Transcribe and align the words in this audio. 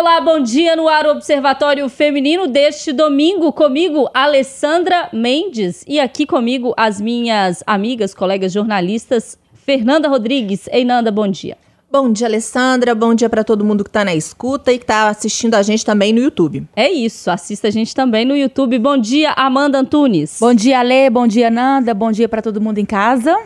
Olá, 0.00 0.20
bom 0.20 0.38
dia 0.38 0.76
no 0.76 0.88
ar 0.88 1.08
Observatório 1.08 1.88
Feminino 1.88 2.46
deste 2.46 2.92
domingo. 2.92 3.52
Comigo, 3.52 4.08
Alessandra 4.14 5.08
Mendes. 5.12 5.84
E 5.88 5.98
aqui 5.98 6.24
comigo, 6.24 6.72
as 6.76 7.00
minhas 7.00 7.64
amigas, 7.66 8.14
colegas 8.14 8.52
jornalistas, 8.52 9.36
Fernanda 9.52 10.08
Rodrigues. 10.08 10.68
Ei, 10.70 10.84
Nanda, 10.84 11.10
bom 11.10 11.26
dia. 11.26 11.56
Bom 11.90 12.12
dia, 12.12 12.28
Alessandra. 12.28 12.94
Bom 12.94 13.12
dia 13.12 13.28
para 13.28 13.42
todo 13.42 13.64
mundo 13.64 13.82
que 13.82 13.90
está 13.90 14.04
na 14.04 14.14
escuta 14.14 14.72
e 14.72 14.78
que 14.78 14.84
está 14.84 15.08
assistindo 15.08 15.56
a 15.56 15.62
gente 15.62 15.84
também 15.84 16.12
no 16.12 16.20
YouTube. 16.20 16.64
É 16.76 16.88
isso, 16.88 17.28
assista 17.28 17.66
a 17.66 17.70
gente 17.72 17.92
também 17.92 18.24
no 18.24 18.36
YouTube. 18.36 18.78
Bom 18.78 18.96
dia, 18.96 19.32
Amanda 19.32 19.80
Antunes. 19.80 20.38
Bom 20.40 20.54
dia, 20.54 20.80
Lê. 20.80 21.10
Bom 21.10 21.26
dia, 21.26 21.50
Nanda. 21.50 21.92
Bom 21.92 22.12
dia 22.12 22.28
para 22.28 22.40
todo 22.40 22.60
mundo 22.60 22.78
em 22.78 22.86
casa. 22.86 23.36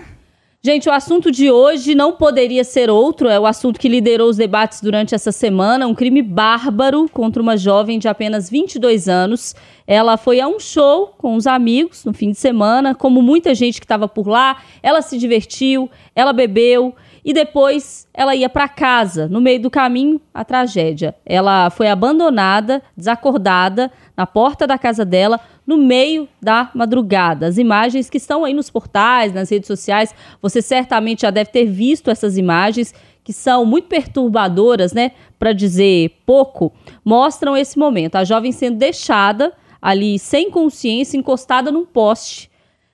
Gente, 0.64 0.88
o 0.88 0.92
assunto 0.92 1.28
de 1.28 1.50
hoje 1.50 1.92
não 1.92 2.12
poderia 2.12 2.62
ser 2.62 2.88
outro, 2.88 3.28
é 3.28 3.36
o 3.36 3.46
assunto 3.46 3.80
que 3.80 3.88
liderou 3.88 4.30
os 4.30 4.36
debates 4.36 4.80
durante 4.80 5.12
essa 5.12 5.32
semana, 5.32 5.88
um 5.88 5.94
crime 5.94 6.22
bárbaro 6.22 7.08
contra 7.08 7.42
uma 7.42 7.56
jovem 7.56 7.98
de 7.98 8.06
apenas 8.06 8.48
22 8.48 9.08
anos. 9.08 9.56
Ela 9.88 10.16
foi 10.16 10.38
a 10.38 10.46
um 10.46 10.60
show 10.60 11.16
com 11.18 11.34
os 11.34 11.48
amigos 11.48 12.04
no 12.04 12.12
fim 12.12 12.30
de 12.30 12.38
semana, 12.38 12.94
como 12.94 13.20
muita 13.20 13.56
gente 13.56 13.80
que 13.80 13.84
estava 13.84 14.06
por 14.06 14.28
lá, 14.28 14.62
ela 14.80 15.02
se 15.02 15.18
divertiu, 15.18 15.90
ela 16.14 16.32
bebeu 16.32 16.94
e 17.24 17.32
depois 17.32 18.06
ela 18.14 18.32
ia 18.32 18.48
para 18.48 18.68
casa. 18.68 19.28
No 19.28 19.40
meio 19.40 19.60
do 19.60 19.70
caminho, 19.70 20.20
a 20.32 20.44
tragédia. 20.44 21.16
Ela 21.26 21.70
foi 21.70 21.88
abandonada, 21.88 22.80
desacordada, 22.96 23.90
na 24.16 24.26
porta 24.28 24.64
da 24.64 24.78
casa 24.78 25.04
dela 25.04 25.40
no 25.66 25.76
meio 25.76 26.28
da 26.40 26.70
madrugada. 26.74 27.46
As 27.46 27.58
imagens 27.58 28.10
que 28.10 28.16
estão 28.16 28.44
aí 28.44 28.52
nos 28.52 28.70
portais, 28.70 29.32
nas 29.32 29.50
redes 29.50 29.66
sociais, 29.66 30.14
você 30.40 30.60
certamente 30.60 31.22
já 31.22 31.30
deve 31.30 31.50
ter 31.50 31.64
visto 31.66 32.10
essas 32.10 32.36
imagens 32.36 32.94
que 33.24 33.32
são 33.32 33.64
muito 33.64 33.86
perturbadoras, 33.86 34.92
né, 34.92 35.12
para 35.38 35.52
dizer 35.52 36.10
pouco, 36.26 36.72
mostram 37.04 37.56
esse 37.56 37.78
momento. 37.78 38.16
A 38.16 38.24
jovem 38.24 38.50
sendo 38.50 38.78
deixada 38.78 39.52
ali 39.80 40.18
sem 40.18 40.50
consciência, 40.50 41.16
encostada 41.16 41.70
num 41.70 41.84
poste. 41.84 42.50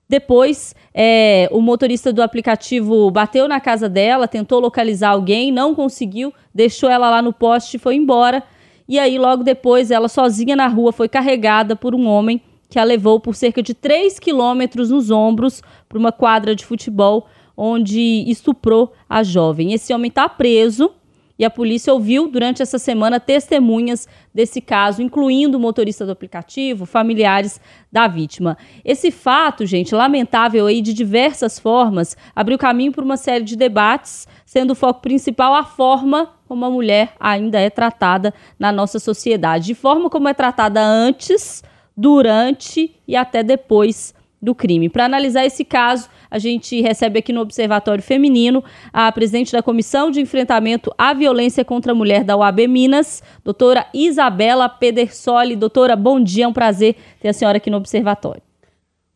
Depois, 0.09 0.75
é, 0.95 1.49
o 1.53 1.61
motorista 1.61 2.13
do 2.13 2.23
aplicativo 2.23 3.11
bateu 3.11 3.47
na 3.47 3.61
casa 3.61 3.89
dela, 3.91 4.27
tentou 4.27 4.59
localizar 4.59 5.11
alguém, 5.11 5.53
não 5.53 5.75
conseguiu, 5.75 6.33
deixou 6.55 6.89
ela 6.89 7.11
lá 7.11 7.21
no 7.21 7.33
poste 7.33 7.77
e 7.77 7.81
foi 7.81 7.95
embora. 7.95 8.43
E 8.89 8.99
aí, 8.99 9.19
logo 9.19 9.45
depois, 9.45 9.91
ela 9.91 10.09
sozinha 10.09 10.57
na 10.57 10.67
rua 10.67 10.93
foi 10.93 11.09
carregada 11.09 11.77
por 11.77 11.95
um 11.95 12.07
homem 12.07 12.41
que 12.69 12.79
a 12.79 12.85
levou 12.85 13.19
por 13.19 13.35
cerca 13.35 13.63
de 13.63 13.75
3 13.75 14.19
quilômetros 14.19 14.91
nos 14.91 15.11
ombros 15.11 15.63
para 15.89 15.99
uma 15.99 16.13
quadra 16.13 16.55
de 16.55 16.65
futebol, 16.65 17.27
onde 17.57 18.25
estuprou 18.29 18.93
a 19.09 19.23
jovem. 19.23 19.73
Esse 19.73 19.93
homem 19.93 20.09
está 20.09 20.29
preso 20.29 20.93
e 21.39 21.45
a 21.45 21.51
polícia 21.51 21.93
ouviu 21.93 22.29
durante 22.29 22.63
essa 22.63 22.79
semana 22.79 23.21
testemunhas 23.21 24.09
desse 24.35 24.61
caso, 24.61 25.01
incluindo 25.01 25.57
o 25.57 25.61
motorista 25.61 26.05
do 26.05 26.11
aplicativo, 26.11 26.85
familiares 26.85 27.61
da 27.93 28.09
vítima. 28.09 28.59
Esse 28.85 29.13
fato, 29.13 29.65
gente, 29.65 29.95
lamentável 29.95 30.67
aí 30.67 30.81
de 30.83 30.93
diversas 30.93 31.59
formas, 31.59 32.17
abriu 32.35 32.59
caminho 32.59 32.91
para 32.91 33.05
uma 33.05 33.17
série 33.17 33.45
de 33.45 33.57
debates, 33.57 34.27
sendo 34.45 34.73
o 34.73 34.75
foco 34.75 35.01
principal 35.01 35.55
a 35.55 35.63
forma 35.63 36.35
como 36.49 36.65
a 36.65 36.71
mulher 36.71 37.15
ainda 37.21 37.61
é 37.61 37.71
tratada 37.71 38.35
na 38.59 38.73
nossa 38.73 38.99
sociedade, 38.99 39.67
de 39.67 39.75
forma 39.75 40.11
como 40.11 40.29
é 40.29 40.35
tratada 40.35 40.81
antes 40.83 41.63
durante 41.99 42.95
e 43.09 43.17
até 43.17 43.43
depois 43.43 44.15
do 44.41 44.55
crime. 44.55 44.89
Para 44.89 45.05
analisar 45.05 45.45
esse 45.45 45.65
caso, 45.65 46.09
a 46.31 46.39
gente 46.39 46.81
recebe 46.81 47.19
aqui 47.19 47.33
no 47.33 47.41
Observatório 47.41 48.05
Feminino 48.05 48.63
a 48.93 49.11
presidente 49.11 49.51
da 49.51 49.65
Comissão 49.65 50.09
de 50.09 50.21
Enfrentamento 50.21 50.95
à 50.97 51.13
Violência 51.13 51.65
contra 51.65 51.91
a 51.91 51.95
Mulher 51.97 52.23
da 52.23 52.37
UAB 52.37 52.69
Minas, 52.69 53.21
doutora 53.43 53.85
Isabela 53.93 54.69
Pedersoli. 54.69 55.57
Doutora, 55.57 55.97
bom 55.97 56.23
dia, 56.23 56.45
é 56.45 56.49
um 56.49 56.53
prazer 56.53 56.95
ter 57.21 57.31
a 57.31 57.33
senhora 57.33 57.57
aqui 57.57 57.69
no 57.69 57.79
Observatório. 57.79 58.43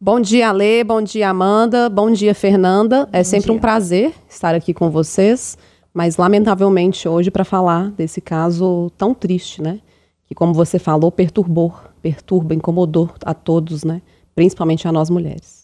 Bom 0.00 0.18
dia, 0.18 0.50
Lê, 0.50 0.82
bom 0.82 1.00
dia, 1.00 1.30
Amanda, 1.30 1.88
bom 1.88 2.10
dia, 2.10 2.34
Fernanda. 2.34 3.08
É 3.12 3.18
bom 3.18 3.24
sempre 3.24 3.46
dia. 3.46 3.54
um 3.54 3.58
prazer 3.60 4.12
estar 4.28 4.56
aqui 4.56 4.74
com 4.74 4.90
vocês, 4.90 5.56
mas 5.94 6.16
lamentavelmente 6.16 7.08
hoje 7.08 7.30
para 7.30 7.44
falar 7.44 7.92
desse 7.92 8.20
caso 8.20 8.90
tão 8.98 9.14
triste, 9.14 9.62
né? 9.62 9.78
Que, 10.26 10.34
como 10.34 10.52
você 10.52 10.80
falou, 10.80 11.12
perturbou 11.12 11.91
perturba, 12.02 12.54
incomodou 12.54 13.10
a 13.24 13.32
todos, 13.32 13.84
né? 13.84 14.02
Principalmente 14.34 14.88
a 14.88 14.92
nós 14.92 15.08
mulheres. 15.08 15.62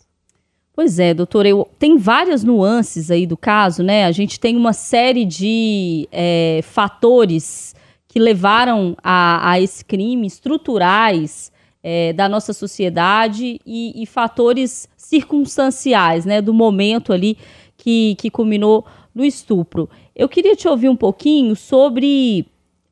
Pois 0.73 1.01
é, 1.01 1.13
doutora, 1.13 1.49
eu, 1.49 1.69
tem 1.77 1.99
várias 1.99 2.45
nuances 2.45 3.11
aí 3.11 3.27
do 3.27 3.37
caso, 3.37 3.83
né? 3.83 4.05
A 4.05 4.13
gente 4.13 4.39
tem 4.39 4.57
uma 4.57 4.73
série 4.73 5.25
de 5.25 6.09
é, 6.13 6.61
fatores 6.63 7.75
que 8.07 8.21
levaram 8.21 8.97
a, 9.03 9.51
a 9.51 9.61
esse 9.61 9.85
crime, 9.85 10.27
estruturais 10.27 11.51
é, 11.83 12.13
da 12.13 12.29
nossa 12.29 12.53
sociedade 12.53 13.61
e, 13.67 14.01
e, 14.01 14.07
fatores 14.07 14.89
circunstanciais, 14.97 16.25
né? 16.25 16.41
Do 16.41 16.55
momento 16.55 17.13
ali 17.13 17.37
que, 17.77 18.15
que 18.17 18.31
culminou 18.31 18.87
no 19.13 19.25
estupro. 19.25 19.91
Eu 20.15 20.29
queria 20.29 20.55
te 20.55 20.69
ouvir 20.69 20.89
um 20.89 20.97
pouquinho 20.97 21.57
sobre 21.57 22.47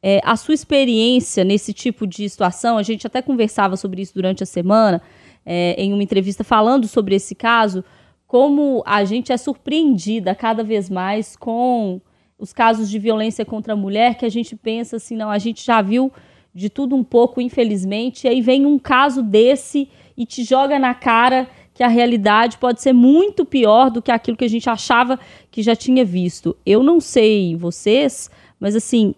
é, 0.08 0.20
a 0.22 0.36
sua 0.36 0.54
experiência 0.54 1.42
nesse 1.42 1.72
tipo 1.72 2.06
de 2.06 2.28
situação, 2.28 2.78
a 2.78 2.82
gente 2.84 3.04
até 3.08 3.20
conversava 3.20 3.76
sobre 3.76 4.00
isso 4.00 4.14
durante 4.14 4.40
a 4.40 4.46
semana, 4.46 5.02
é, 5.44 5.74
em 5.76 5.92
uma 5.92 6.00
entrevista 6.00 6.44
falando 6.44 6.86
sobre 6.86 7.16
esse 7.16 7.34
caso, 7.34 7.84
como 8.24 8.84
a 8.86 9.04
gente 9.04 9.32
é 9.32 9.36
surpreendida 9.36 10.32
cada 10.32 10.62
vez 10.62 10.88
mais 10.88 11.34
com 11.34 12.00
os 12.38 12.52
casos 12.52 12.88
de 12.88 13.00
violência 13.00 13.44
contra 13.44 13.72
a 13.72 13.76
mulher, 13.76 14.14
que 14.14 14.24
a 14.24 14.28
gente 14.28 14.54
pensa 14.54 14.94
assim, 14.94 15.16
não, 15.16 15.28
a 15.28 15.38
gente 15.38 15.66
já 15.66 15.82
viu 15.82 16.12
de 16.54 16.70
tudo 16.70 16.94
um 16.94 17.02
pouco, 17.02 17.40
infelizmente, 17.40 18.26
e 18.26 18.28
aí 18.28 18.40
vem 18.40 18.64
um 18.64 18.78
caso 18.78 19.24
desse 19.24 19.88
e 20.16 20.24
te 20.24 20.44
joga 20.44 20.78
na 20.78 20.94
cara 20.94 21.48
que 21.74 21.82
a 21.82 21.88
realidade 21.88 22.58
pode 22.58 22.80
ser 22.80 22.92
muito 22.92 23.44
pior 23.44 23.90
do 23.90 24.00
que 24.00 24.12
aquilo 24.12 24.36
que 24.36 24.44
a 24.44 24.48
gente 24.48 24.70
achava 24.70 25.18
que 25.50 25.62
já 25.62 25.74
tinha 25.74 26.04
visto. 26.04 26.56
Eu 26.64 26.84
não 26.84 27.00
sei 27.00 27.56
vocês, 27.56 28.30
mas 28.60 28.76
assim, 28.76 29.12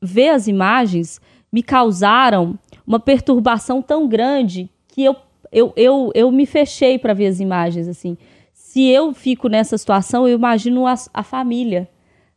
ver 0.00 0.30
as 0.30 0.46
imagens 0.46 1.20
me 1.52 1.62
causaram 1.62 2.58
uma 2.86 3.00
perturbação 3.00 3.82
tão 3.82 4.08
grande 4.08 4.70
que 4.88 5.04
eu, 5.04 5.16
eu, 5.52 5.72
eu, 5.76 6.10
eu 6.14 6.30
me 6.30 6.46
fechei 6.46 6.98
para 6.98 7.14
ver 7.14 7.26
as 7.26 7.40
imagens. 7.40 7.88
assim. 7.88 8.16
Se 8.52 8.86
eu 8.86 9.12
fico 9.12 9.48
nessa 9.48 9.76
situação, 9.76 10.28
eu 10.28 10.36
imagino 10.36 10.86
a, 10.86 10.94
a 11.12 11.22
família 11.22 11.88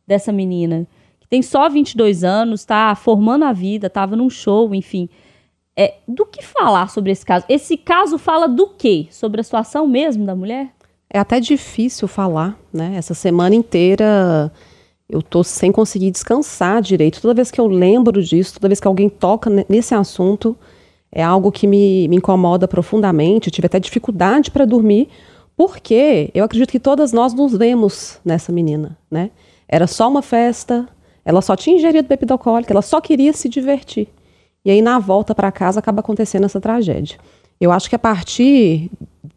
dessa 0.06 0.32
menina, 0.32 0.86
que 1.20 1.28
tem 1.28 1.42
só 1.42 1.68
22 1.68 2.24
anos, 2.24 2.60
está 2.60 2.94
formando 2.94 3.44
a 3.44 3.52
vida, 3.52 3.86
estava 3.86 4.16
num 4.16 4.30
show, 4.30 4.74
enfim. 4.74 5.08
É, 5.76 5.94
do 6.06 6.26
que 6.26 6.42
falar 6.44 6.90
sobre 6.90 7.12
esse 7.12 7.24
caso? 7.24 7.46
Esse 7.48 7.76
caso 7.76 8.18
fala 8.18 8.46
do 8.46 8.68
quê? 8.68 9.06
Sobre 9.10 9.40
a 9.40 9.44
situação 9.44 9.86
mesmo 9.86 10.26
da 10.26 10.34
mulher? 10.34 10.70
É 11.08 11.18
até 11.18 11.40
difícil 11.40 12.08
falar, 12.08 12.58
né? 12.72 12.94
Essa 12.96 13.14
semana 13.14 13.54
inteira 13.54 14.52
eu 15.12 15.20
tô 15.20 15.44
sem 15.44 15.70
conseguir 15.70 16.10
descansar 16.10 16.80
direito. 16.80 17.20
Toda 17.20 17.34
vez 17.34 17.50
que 17.50 17.60
eu 17.60 17.66
lembro 17.66 18.22
disso, 18.22 18.54
toda 18.54 18.66
vez 18.66 18.80
que 18.80 18.88
alguém 18.88 19.10
toca 19.10 19.50
nesse 19.68 19.94
assunto, 19.94 20.56
é 21.12 21.22
algo 21.22 21.52
que 21.52 21.66
me, 21.66 22.08
me 22.08 22.16
incomoda 22.16 22.66
profundamente. 22.66 23.48
Eu 23.48 23.52
tive 23.52 23.66
até 23.66 23.78
dificuldade 23.78 24.50
para 24.50 24.64
dormir, 24.64 25.10
porque 25.54 26.30
eu 26.34 26.42
acredito 26.42 26.70
que 26.70 26.80
todas 26.80 27.12
nós 27.12 27.34
nos 27.34 27.52
vemos 27.52 28.18
nessa 28.24 28.50
menina, 28.50 28.96
né? 29.10 29.30
Era 29.68 29.86
só 29.86 30.08
uma 30.08 30.22
festa, 30.22 30.88
ela 31.26 31.42
só 31.42 31.54
tinha 31.54 31.76
ingerido 31.76 32.08
bebida 32.08 32.32
alcoólica, 32.32 32.72
ela 32.72 32.82
só 32.82 32.98
queria 32.98 33.34
se 33.34 33.50
divertir. 33.50 34.08
E 34.64 34.70
aí, 34.70 34.80
na 34.80 34.98
volta 34.98 35.34
para 35.34 35.52
casa, 35.52 35.80
acaba 35.80 36.00
acontecendo 36.00 36.44
essa 36.44 36.60
tragédia. 36.60 37.18
Eu 37.62 37.70
acho 37.70 37.88
que 37.88 37.94
a 37.94 37.98
partir 37.98 38.90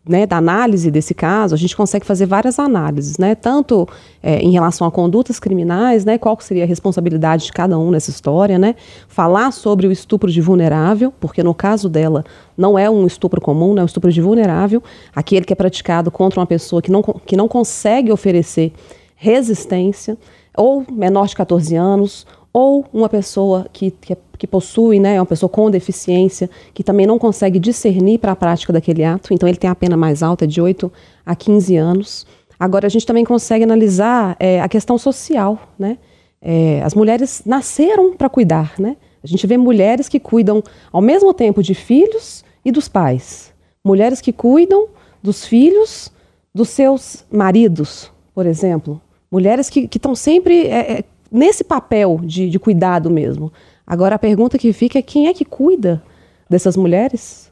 né, 0.03 0.25
da 0.25 0.37
análise 0.37 0.89
desse 0.89 1.13
caso, 1.13 1.53
a 1.53 1.57
gente 1.57 1.77
consegue 1.77 2.03
fazer 2.03 2.25
várias 2.25 2.57
análises, 2.57 3.19
né, 3.19 3.35
tanto 3.35 3.87
é, 4.21 4.39
em 4.39 4.51
relação 4.51 4.87
a 4.87 4.91
condutas 4.91 5.39
criminais, 5.39 6.03
né, 6.03 6.17
qual 6.17 6.35
seria 6.39 6.63
a 6.63 6.67
responsabilidade 6.67 7.45
de 7.45 7.53
cada 7.53 7.77
um 7.77 7.91
nessa 7.91 8.09
história, 8.09 8.57
né, 8.57 8.73
falar 9.07 9.51
sobre 9.51 9.85
o 9.85 9.91
estupro 9.91 10.31
de 10.31 10.41
vulnerável, 10.41 11.13
porque 11.19 11.43
no 11.43 11.53
caso 11.53 11.87
dela 11.87 12.25
não 12.57 12.79
é 12.79 12.89
um 12.89 13.05
estupro 13.05 13.39
comum, 13.39 13.75
né, 13.75 13.81
é 13.81 13.83
um 13.83 13.85
estupro 13.85 14.11
de 14.11 14.21
vulnerável, 14.21 14.81
aquele 15.15 15.45
que 15.45 15.53
é 15.53 15.55
praticado 15.55 16.09
contra 16.09 16.39
uma 16.39 16.47
pessoa 16.47 16.81
que 16.81 16.89
não, 16.89 17.03
que 17.03 17.37
não 17.37 17.47
consegue 17.47 18.11
oferecer 18.11 18.73
resistência, 19.15 20.17
ou 20.57 20.83
menor 20.91 21.27
de 21.27 21.35
14 21.35 21.75
anos, 21.75 22.25
ou 22.55 22.85
uma 22.93 23.09
pessoa 23.09 23.67
que, 23.73 23.91
que, 23.91 24.13
é, 24.13 24.17
que, 24.37 24.47
possui, 24.47 24.97
né, 24.97 25.19
uma 25.19 25.25
pessoa 25.25 25.49
com 25.49 25.69
deficiência, 25.69 26.49
que 26.73 26.85
também 26.85 27.05
não 27.05 27.19
consegue 27.19 27.59
discernir 27.59 28.17
para 28.17 28.31
a 28.31 28.35
prática 28.35 28.71
daquele 28.71 29.03
ato, 29.03 29.33
então 29.33 29.49
ele 29.49 29.57
tem 29.57 29.69
a 29.69 29.75
pena 29.75 29.97
mais 29.97 30.23
alta, 30.23 30.47
de 30.47 30.61
8 30.61 30.89
a 31.25 31.35
15 31.35 31.75
anos. 31.75 32.25
Agora, 32.57 32.87
a 32.87 32.89
gente 32.89 33.05
também 33.05 33.25
consegue 33.25 33.65
analisar 33.65 34.37
é, 34.39 34.61
a 34.61 34.69
questão 34.69 34.97
social, 34.97 35.59
né? 35.77 35.97
É, 36.41 36.81
as 36.81 36.93
mulheres 36.93 37.41
nasceram 37.45 38.15
para 38.15 38.29
cuidar, 38.29 38.75
né? 38.79 38.95
A 39.21 39.27
gente 39.27 39.45
vê 39.45 39.57
mulheres 39.57 40.07
que 40.07 40.17
cuidam 40.17 40.63
ao 40.93 41.01
mesmo 41.01 41.33
tempo 41.33 41.61
de 41.61 41.73
filhos 41.73 42.45
e 42.63 42.71
dos 42.71 42.87
pais. 42.87 43.51
Mulheres 43.83 44.21
que 44.21 44.31
cuidam 44.31 44.87
dos 45.21 45.43
filhos 45.43 46.09
dos 46.53 46.69
seus 46.69 47.25
maridos, 47.29 48.09
por 48.33 48.45
exemplo. 48.45 49.01
Mulheres 49.29 49.69
que 49.69 49.89
estão 49.93 50.15
sempre 50.15 50.67
é, 50.67 50.99
é 50.99 51.03
nesse 51.35 51.63
papel 51.63 52.19
de, 52.23 52.49
de 52.49 52.59
cuidado 52.59 53.09
mesmo. 53.09 53.51
Agora 53.85 54.15
a 54.15 54.19
pergunta 54.19 54.57
que 54.57 54.73
fica 54.73 54.97
é 54.97 55.01
quem 55.01 55.27
é 55.27 55.33
que 55.33 55.45
cuida 55.45 56.01
dessas 56.49 56.75
mulheres? 56.75 57.51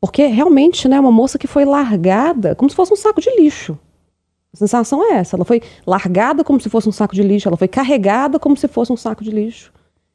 Porque 0.00 0.26
realmente, 0.26 0.88
né, 0.88 0.98
uma 0.98 1.12
moça 1.12 1.38
que 1.38 1.46
foi 1.46 1.64
largada 1.64 2.54
como 2.54 2.70
se 2.70 2.76
fosse 2.76 2.92
um 2.92 2.96
saco 2.96 3.20
de 3.20 3.30
lixo. 3.36 3.78
A 4.52 4.56
sensação 4.56 5.04
é 5.04 5.16
essa. 5.16 5.36
Ela 5.36 5.44
foi 5.44 5.60
largada 5.86 6.42
como 6.42 6.60
se 6.60 6.70
fosse 6.70 6.88
um 6.88 6.92
saco 6.92 7.14
de 7.14 7.22
lixo, 7.22 7.48
ela 7.48 7.56
foi 7.56 7.68
carregada 7.68 8.38
como 8.38 8.56
se 8.56 8.66
fosse 8.66 8.92
um 8.92 8.96
saco 8.96 9.22
de 9.22 9.30
lixo. 9.30 9.72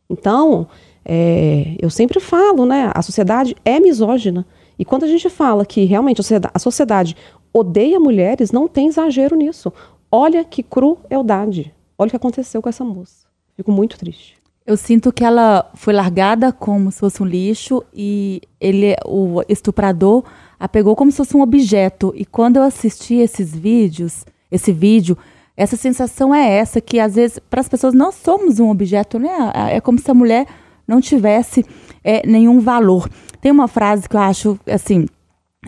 Então, 0.09 0.67
é, 1.05 1.75
eu 1.79 1.89
sempre 1.89 2.19
falo, 2.19 2.65
né? 2.65 2.91
A 2.93 3.01
sociedade 3.01 3.55
é 3.63 3.79
misógina. 3.79 4.45
E 4.77 4.83
quando 4.83 5.03
a 5.03 5.07
gente 5.07 5.29
fala 5.29 5.65
que 5.65 5.85
realmente 5.85 6.21
a 6.53 6.59
sociedade 6.59 7.15
odeia 7.53 7.99
mulheres, 7.99 8.51
não 8.51 8.67
tem 8.67 8.87
exagero 8.87 9.35
nisso. 9.35 9.71
Olha 10.11 10.43
que 10.43 10.63
crueldade. 10.63 11.73
Olha 12.03 12.07
o 12.07 12.11
que 12.11 12.17
aconteceu 12.17 12.61
com 12.61 12.67
essa 12.67 12.83
moça. 12.83 13.25
Fico 13.55 13.71
muito 13.71 13.97
triste. 13.97 14.35
Eu 14.65 14.77
sinto 14.77 15.11
que 15.11 15.23
ela 15.23 15.69
foi 15.73 15.93
largada 15.93 16.51
como 16.51 16.91
se 16.91 16.99
fosse 16.99 17.23
um 17.23 17.25
lixo 17.25 17.83
e 17.93 18.41
ele, 18.59 18.95
o 19.05 19.41
estuprador, 19.47 20.23
a 20.59 20.67
pegou 20.67 20.95
como 20.95 21.11
se 21.11 21.17
fosse 21.17 21.35
um 21.35 21.41
objeto. 21.41 22.13
E 22.15 22.25
quando 22.25 22.57
eu 22.57 22.63
assisti 22.63 23.15
esses 23.15 23.55
vídeos, 23.55 24.25
esse 24.51 24.71
vídeo, 24.71 25.17
essa 25.55 25.75
sensação 25.77 26.35
é 26.35 26.49
essa 26.49 26.81
que 26.81 26.99
às 26.99 27.15
vezes 27.15 27.39
para 27.39 27.61
as 27.61 27.69
pessoas 27.69 27.93
nós 27.93 28.15
somos 28.15 28.59
um 28.59 28.69
objeto, 28.69 29.17
né? 29.17 29.29
É 29.71 29.79
como 29.79 29.99
se 29.99 30.09
a 30.11 30.13
mulher 30.13 30.45
não 30.87 30.99
tivesse 30.99 31.65
é, 32.03 32.25
nenhum 32.27 32.59
valor. 32.59 33.09
Tem 33.39 33.51
uma 33.51 33.67
frase 33.67 34.09
que 34.09 34.15
eu 34.15 34.21
acho 34.21 34.59
assim, 34.67 35.05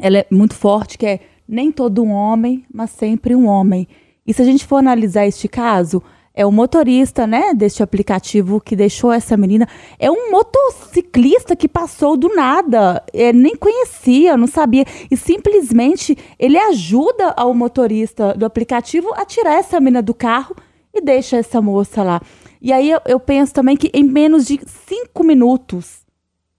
ela 0.01 0.17
é 0.17 0.27
muito 0.29 0.53
forte 0.53 0.97
que 0.97 1.05
é 1.05 1.19
nem 1.47 1.71
todo 1.71 2.03
um 2.03 2.11
homem, 2.11 2.65
mas 2.73 2.89
sempre 2.89 3.35
um 3.35 3.47
homem. 3.47 3.87
E 4.25 4.33
se 4.33 4.41
a 4.41 4.45
gente 4.45 4.65
for 4.65 4.77
analisar 4.77 5.27
este 5.27 5.47
caso, 5.47 6.01
é 6.35 6.45
o 6.45 6.51
motorista, 6.51 7.25
né, 7.25 7.53
deste 7.53 7.81
aplicativo 7.81 8.59
que 8.59 8.75
deixou 8.75 9.11
essa 9.11 9.37
menina. 9.37 9.67
É 9.97 10.11
um 10.11 10.29
motociclista 10.29 11.55
que 11.55 11.67
passou 11.67 12.17
do 12.17 12.27
nada, 12.35 13.01
é, 13.13 13.31
nem 13.31 13.55
conhecia, 13.55 14.35
não 14.35 14.45
sabia. 14.45 14.83
E 15.09 15.15
simplesmente 15.15 16.17
ele 16.37 16.57
ajuda 16.57 17.33
ao 17.37 17.53
motorista 17.53 18.33
do 18.33 18.45
aplicativo 18.45 19.13
a 19.15 19.23
tirar 19.23 19.53
essa 19.53 19.79
menina 19.79 20.01
do 20.01 20.13
carro 20.13 20.55
e 20.93 20.99
deixa 20.99 21.37
essa 21.37 21.61
moça 21.61 22.03
lá. 22.03 22.21
E 22.61 22.73
aí 22.73 22.91
eu, 22.91 22.99
eu 23.05 23.19
penso 23.19 23.53
também 23.53 23.77
que 23.77 23.89
em 23.93 24.03
menos 24.03 24.45
de 24.45 24.59
cinco 24.87 25.23
minutos 25.23 26.05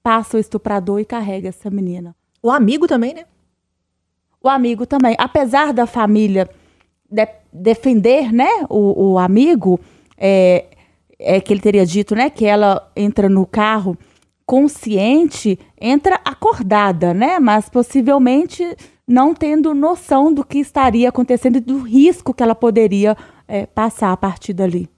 passa 0.02 0.38
o 0.38 0.40
estuprador 0.40 1.00
e 1.00 1.04
carrega 1.04 1.48
essa 1.48 1.68
menina. 1.68 2.16
O 2.42 2.50
amigo 2.50 2.86
também, 2.86 3.12
né? 3.12 3.24
O 4.42 4.48
amigo 4.48 4.86
também. 4.86 5.16
Apesar 5.18 5.72
da 5.72 5.84
família 5.84 6.48
de, 7.10 7.26
defender, 7.56 8.32
né, 8.32 8.66
o, 8.68 9.12
o 9.12 9.18
amigo, 9.18 9.80
é, 10.16 10.66
é, 11.18 11.40
que 11.40 11.52
ele 11.52 11.60
teria 11.60 11.86
dito, 11.86 12.14
né, 12.14 12.30
que 12.30 12.44
ela 12.44 12.90
entra 12.94 13.28
no 13.28 13.46
carro 13.46 13.96
consciente, 14.44 15.58
entra 15.80 16.20
acordada, 16.24 17.12
né, 17.12 17.38
mas 17.40 17.68
possivelmente 17.68 18.76
não 19.06 19.34
tendo 19.34 19.74
noção 19.74 20.32
do 20.32 20.44
que 20.44 20.58
estaria 20.58 21.08
acontecendo 21.08 21.56
e 21.56 21.60
do 21.60 21.78
risco 21.80 22.34
que 22.34 22.42
ela 22.42 22.54
poderia 22.54 23.16
é, 23.46 23.66
passar 23.66 24.12
a 24.12 24.16
partir 24.16 24.52
dali. 24.52 24.88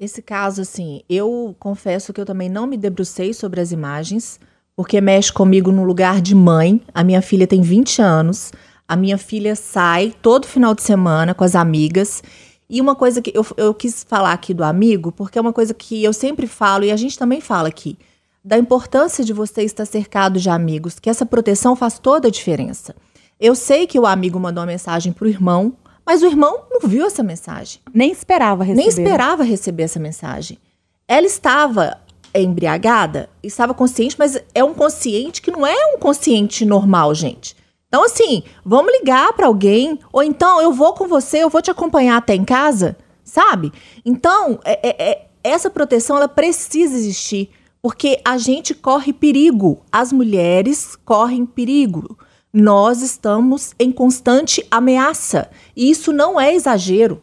Esse 0.00 0.22
caso, 0.22 0.62
assim, 0.62 1.02
eu 1.08 1.56
confesso 1.58 2.12
que 2.12 2.20
eu 2.20 2.24
também 2.24 2.48
não 2.48 2.66
me 2.66 2.76
debrucei 2.76 3.34
sobre 3.34 3.60
as 3.60 3.72
imagens, 3.72 4.38
porque 4.76 5.00
mexe 5.00 5.32
comigo 5.32 5.72
no 5.72 5.82
lugar 5.82 6.20
de 6.20 6.36
mãe. 6.36 6.80
A 6.94 7.02
minha 7.02 7.20
filha 7.20 7.48
tem 7.48 7.60
20 7.60 8.00
anos. 8.00 8.52
A 8.88 8.96
minha 8.96 9.18
filha 9.18 9.54
sai 9.54 10.14
todo 10.22 10.46
final 10.46 10.74
de 10.74 10.82
semana 10.82 11.34
com 11.34 11.44
as 11.44 11.54
amigas. 11.54 12.22
E 12.70 12.80
uma 12.80 12.94
coisa 12.94 13.20
que 13.20 13.30
eu, 13.34 13.46
eu 13.58 13.74
quis 13.74 14.02
falar 14.02 14.32
aqui 14.32 14.54
do 14.54 14.64
amigo, 14.64 15.12
porque 15.12 15.38
é 15.38 15.42
uma 15.42 15.52
coisa 15.52 15.74
que 15.74 16.02
eu 16.02 16.12
sempre 16.12 16.46
falo 16.46 16.84
e 16.84 16.90
a 16.90 16.96
gente 16.96 17.18
também 17.18 17.40
fala 17.40 17.68
aqui, 17.68 17.98
da 18.42 18.56
importância 18.56 19.22
de 19.22 19.32
você 19.32 19.62
estar 19.62 19.84
cercado 19.84 20.40
de 20.40 20.48
amigos, 20.48 20.98
que 20.98 21.10
essa 21.10 21.26
proteção 21.26 21.76
faz 21.76 21.98
toda 21.98 22.28
a 22.28 22.30
diferença. 22.30 22.94
Eu 23.38 23.54
sei 23.54 23.86
que 23.86 23.98
o 23.98 24.06
amigo 24.06 24.40
mandou 24.40 24.62
uma 24.62 24.72
mensagem 24.72 25.12
pro 25.12 25.28
irmão, 25.28 25.74
mas 26.04 26.22
o 26.22 26.26
irmão 26.26 26.62
não 26.70 26.88
viu 26.88 27.06
essa 27.06 27.22
mensagem. 27.22 27.80
Nem 27.92 28.10
esperava 28.10 28.64
receber. 28.64 28.80
Nem 28.80 28.88
esperava 28.88 29.42
receber 29.42 29.82
essa 29.82 30.00
mensagem. 30.00 30.58
Ela 31.06 31.26
estava 31.26 31.98
embriagada, 32.34 33.28
estava 33.42 33.74
consciente, 33.74 34.16
mas 34.18 34.42
é 34.54 34.64
um 34.64 34.72
consciente 34.72 35.42
que 35.42 35.50
não 35.50 35.66
é 35.66 35.94
um 35.94 35.98
consciente 35.98 36.64
normal, 36.64 37.14
gente. 37.14 37.54
Então, 37.88 38.04
assim, 38.04 38.42
vamos 38.62 38.92
ligar 38.92 39.32
para 39.32 39.46
alguém, 39.46 39.98
ou 40.12 40.22
então 40.22 40.60
eu 40.60 40.72
vou 40.72 40.92
com 40.92 41.08
você, 41.08 41.38
eu 41.38 41.48
vou 41.48 41.62
te 41.62 41.70
acompanhar 41.70 42.18
até 42.18 42.34
em 42.34 42.44
casa, 42.44 42.98
sabe? 43.24 43.72
Então, 44.04 44.60
é, 44.62 44.88
é, 44.88 45.10
é, 45.10 45.26
essa 45.42 45.70
proteção 45.70 46.18
ela 46.18 46.28
precisa 46.28 46.94
existir, 46.94 47.50
porque 47.80 48.20
a 48.22 48.36
gente 48.36 48.74
corre 48.74 49.10
perigo, 49.10 49.82
as 49.90 50.12
mulheres 50.12 50.96
correm 50.96 51.46
perigo. 51.46 52.18
Nós 52.52 53.00
estamos 53.00 53.72
em 53.78 53.90
constante 53.90 54.66
ameaça, 54.70 55.50
e 55.74 55.90
isso 55.90 56.12
não 56.12 56.38
é 56.38 56.54
exagero. 56.54 57.22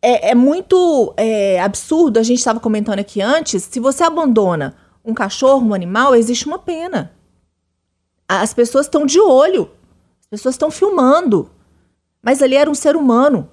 É, 0.00 0.30
é 0.30 0.34
muito 0.34 1.12
é, 1.14 1.60
absurdo, 1.60 2.18
a 2.18 2.22
gente 2.22 2.38
estava 2.38 2.58
comentando 2.58 3.00
aqui 3.00 3.20
antes, 3.20 3.68
se 3.70 3.78
você 3.78 4.02
abandona 4.02 4.74
um 5.04 5.12
cachorro, 5.12 5.66
um 5.66 5.74
animal, 5.74 6.14
existe 6.14 6.46
uma 6.46 6.58
pena. 6.58 7.12
As 8.40 8.54
pessoas 8.54 8.86
estão 8.86 9.04
de 9.04 9.20
olho. 9.20 9.70
As 10.20 10.26
pessoas 10.26 10.54
estão 10.54 10.70
filmando. 10.70 11.50
Mas 12.22 12.40
ali 12.40 12.54
era 12.54 12.70
um 12.70 12.74
ser 12.74 12.96
humano. 12.96 13.48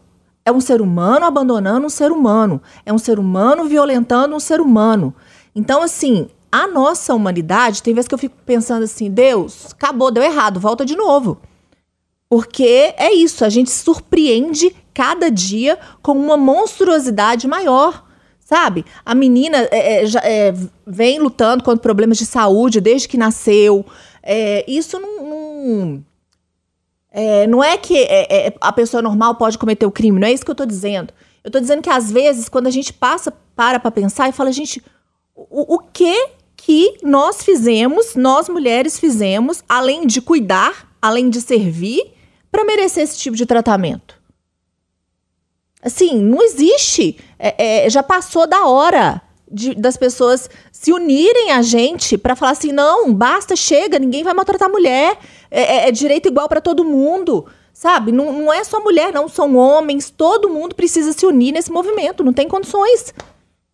É 0.46 0.52
um 0.52 0.62
ser 0.62 0.82
humano 0.82 1.26
abandonando 1.26 1.86
um 1.86 1.90
ser 1.90 2.12
humano. 2.12 2.62
É 2.86 2.94
um 2.94 2.98
ser 2.98 3.20
humano 3.20 3.66
violentando 3.66 4.36
um 4.36 4.40
ser 4.40 4.62
humano. 4.62 5.14
Então, 5.54 5.82
assim, 5.82 6.30
a 6.52 6.68
nossa 6.68 7.14
humanidade, 7.14 7.84
tem 7.84 7.94
vezes 7.94 8.08
que 8.08 8.14
eu 8.14 8.20
fico 8.20 8.36
pensando 8.46 8.84
assim, 8.84 9.10
Deus, 9.10 9.68
acabou, 9.72 10.12
deu 10.12 10.24
errado, 10.24 10.60
volta 10.60 10.86
de 10.86 10.96
novo. 10.96 11.40
Porque 12.30 12.94
é 12.98 13.14
isso, 13.14 13.44
a 13.44 13.50
gente 13.50 13.72
surpreende 13.72 14.76
cada 14.94 15.30
dia 15.30 15.78
com 16.02 16.14
uma 16.14 16.38
monstruosidade 16.38 17.48
maior. 17.48 18.06
Sabe? 18.40 18.84
A 19.06 19.14
menina 19.14 19.58
é, 19.70 20.02
é, 20.02 20.06
já, 20.08 20.20
é, 20.22 20.52
vem 20.86 21.20
lutando 21.20 21.64
contra 21.64 21.82
problemas 21.82 22.18
de 22.18 22.26
saúde 22.26 22.82
desde 22.82 23.08
que 23.08 23.16
nasceu. 23.16 23.86
É, 24.32 24.64
isso 24.68 25.00
não. 25.00 25.24
Não 25.24 26.06
é, 27.12 27.48
não 27.48 27.64
é 27.64 27.76
que 27.76 27.98
é, 27.98 28.48
é, 28.48 28.54
a 28.62 28.72
pessoa 28.72 29.02
normal 29.02 29.34
pode 29.34 29.58
cometer 29.58 29.88
o 29.88 29.92
crime, 29.92 30.20
não 30.20 30.28
é 30.28 30.32
isso 30.32 30.46
que 30.46 30.52
eu 30.52 30.54
estou 30.54 30.68
dizendo. 30.68 31.12
Eu 31.44 31.50
estou 31.50 31.60
dizendo 31.60 31.82
que 31.82 31.90
às 31.90 32.12
vezes, 32.12 32.48
quando 32.48 32.68
a 32.68 32.72
gente 32.72 32.94
passa, 32.94 33.32
para 33.56 33.80
para 33.80 33.90
pensar 33.90 34.30
e 34.30 34.32
fala, 34.32 34.52
gente, 34.52 34.84
o, 35.36 35.76
o 35.76 35.80
que 35.80 36.30
que 36.56 36.98
nós 37.02 37.42
fizemos, 37.42 38.16
nós 38.16 38.48
mulheres 38.48 39.00
fizemos, 39.00 39.64
além 39.68 40.06
de 40.06 40.22
cuidar, 40.22 40.94
além 41.02 41.32
de 41.32 41.42
servir, 41.42 42.14
para 42.52 42.64
merecer 42.64 43.04
esse 43.04 43.18
tipo 43.18 43.36
de 43.36 43.48
tratamento? 43.48 44.22
Assim, 45.82 46.22
não 46.22 46.44
existe. 46.44 47.18
É, 47.40 47.86
é, 47.86 47.90
já 47.90 48.04
passou 48.04 48.46
da 48.46 48.68
hora 48.68 49.20
de, 49.52 49.76
das 49.76 49.98
pessoas 49.98 50.50
se 50.72 50.92
unirem 50.92 51.52
a 51.52 51.62
gente 51.62 52.18
para 52.18 52.36
falar 52.36 52.52
assim: 52.52 52.72
não, 52.72 53.14
basta, 53.14 53.56
chega, 53.56 54.00
ninguém 54.00 54.24
vai 54.24 54.34
maltratar 54.34 54.68
a 54.68 54.72
mulher, 54.72 55.18
é, 55.50 55.62
é, 55.62 55.88
é 55.90 55.92
direito 55.92 56.28
igual 56.28 56.48
para 56.48 56.62
todo 56.62 56.84
mundo. 56.84 57.46
Sabe? 57.72 58.12
Não, 58.12 58.34
não 58.34 58.52
é 58.52 58.62
só 58.66 58.84
mulher, 58.84 59.14
não, 59.14 59.30
são 59.30 59.56
homens, 59.56 60.10
todo 60.10 60.50
mundo 60.50 60.76
precisa 60.76 61.14
se 61.14 61.26
unir 61.26 61.54
nesse 61.54 61.72
movimento, 61.72 62.26
não 62.26 62.34
tem 62.34 62.46
condições. 62.46 63.14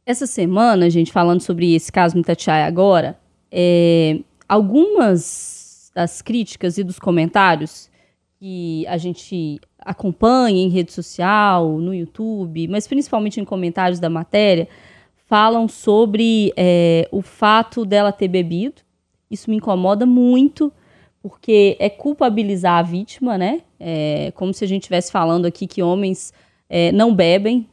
Essa 0.06 0.28
semana, 0.28 0.92
gente, 0.92 1.12
falando 1.12 1.42
sobre 1.42 1.74
esse 1.74 1.92
caso 1.92 2.14
no 2.14 2.22
Itatiaia 2.22 2.68
agora, 2.68 3.18
é, 3.52 4.20
algumas 4.48 5.92
das 5.96 6.22
críticas 6.22 6.78
e 6.78 6.84
dos 6.84 7.00
comentários 7.00 7.90
que 8.38 8.86
a 8.86 8.98
gente 8.98 9.60
acompanha 9.80 10.62
em 10.62 10.70
rede 10.70 10.92
social, 10.92 11.80
no 11.80 11.94
YouTube, 11.94 12.68
mas 12.68 12.88
principalmente 12.88 13.40
em 13.40 13.46
comentários 13.46 14.00
da 14.00 14.10
matéria, 14.10 14.68
falam 15.26 15.68
sobre 15.68 16.54
é, 16.56 17.08
o 17.12 17.22
fato 17.22 17.86
dela 17.86 18.12
ter 18.12 18.28
bebido. 18.28 18.82
Isso 19.30 19.50
me 19.50 19.58
incomoda 19.58 20.06
muito, 20.06 20.72
porque 21.22 21.76
é 21.80 21.90
culpabilizar 21.90 22.80
a 22.80 22.82
vítima, 22.84 23.38
né? 23.38 23.62
É 23.80 24.32
como 24.36 24.54
se 24.54 24.64
a 24.64 24.68
gente 24.68 24.84
estivesse 24.84 25.12
falando 25.12 25.46
aqui 25.46 25.68
que 25.68 25.82
homens 25.82 26.32
é, 26.70 26.92
não 26.92 27.14
bebem 27.14 27.68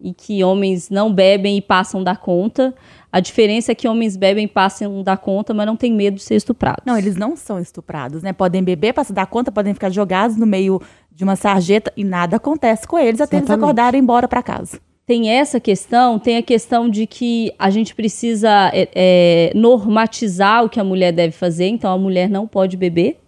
e 0.00 0.12
que 0.12 0.42
homens 0.42 0.90
não 0.90 1.12
bebem 1.12 1.58
e 1.58 1.62
passam 1.62 2.02
da 2.02 2.16
conta. 2.16 2.74
A 3.12 3.20
diferença 3.20 3.70
é 3.70 3.74
que 3.74 3.86
homens 3.86 4.16
bebem 4.16 4.46
e 4.46 4.48
passam 4.48 5.02
da 5.02 5.16
conta, 5.16 5.54
mas 5.54 5.66
não 5.66 5.76
tem 5.76 5.92
medo 5.92 6.16
de 6.16 6.22
ser 6.22 6.34
estuprados. 6.34 6.82
Não, 6.84 6.96
eles 6.96 7.16
não 7.16 7.36
são 7.36 7.60
estuprados, 7.60 8.22
né? 8.22 8.32
Podem 8.32 8.62
beber, 8.62 8.94
passar 8.94 9.14
da 9.14 9.26
conta, 9.26 9.52
podem 9.52 9.74
ficar 9.74 9.90
jogados 9.90 10.36
no 10.36 10.46
meio 10.46 10.80
de 11.12 11.22
uma 11.22 11.36
sarjeta 11.36 11.92
e 11.96 12.02
nada 12.02 12.36
acontece 12.36 12.88
com 12.88 12.98
eles 12.98 13.20
até 13.20 13.36
Exatamente. 13.36 13.50
eles 13.50 13.62
acordarem 13.62 13.98
e 13.98 14.00
ir 14.00 14.02
embora 14.02 14.26
para 14.26 14.42
casa 14.42 14.80
tem 15.06 15.28
essa 15.28 15.60
questão, 15.60 16.18
tem 16.18 16.38
a 16.38 16.42
questão 16.42 16.88
de 16.88 17.06
que 17.06 17.52
a 17.58 17.68
gente 17.68 17.94
precisa 17.94 18.70
é, 18.72 18.88
é, 18.94 19.52
normatizar 19.54 20.64
o 20.64 20.68
que 20.68 20.80
a 20.80 20.84
mulher 20.84 21.12
deve 21.12 21.32
fazer, 21.32 21.66
então 21.66 21.92
a 21.92 21.98
mulher 21.98 22.28
não 22.28 22.46
pode 22.46 22.74
beber, 22.74 23.18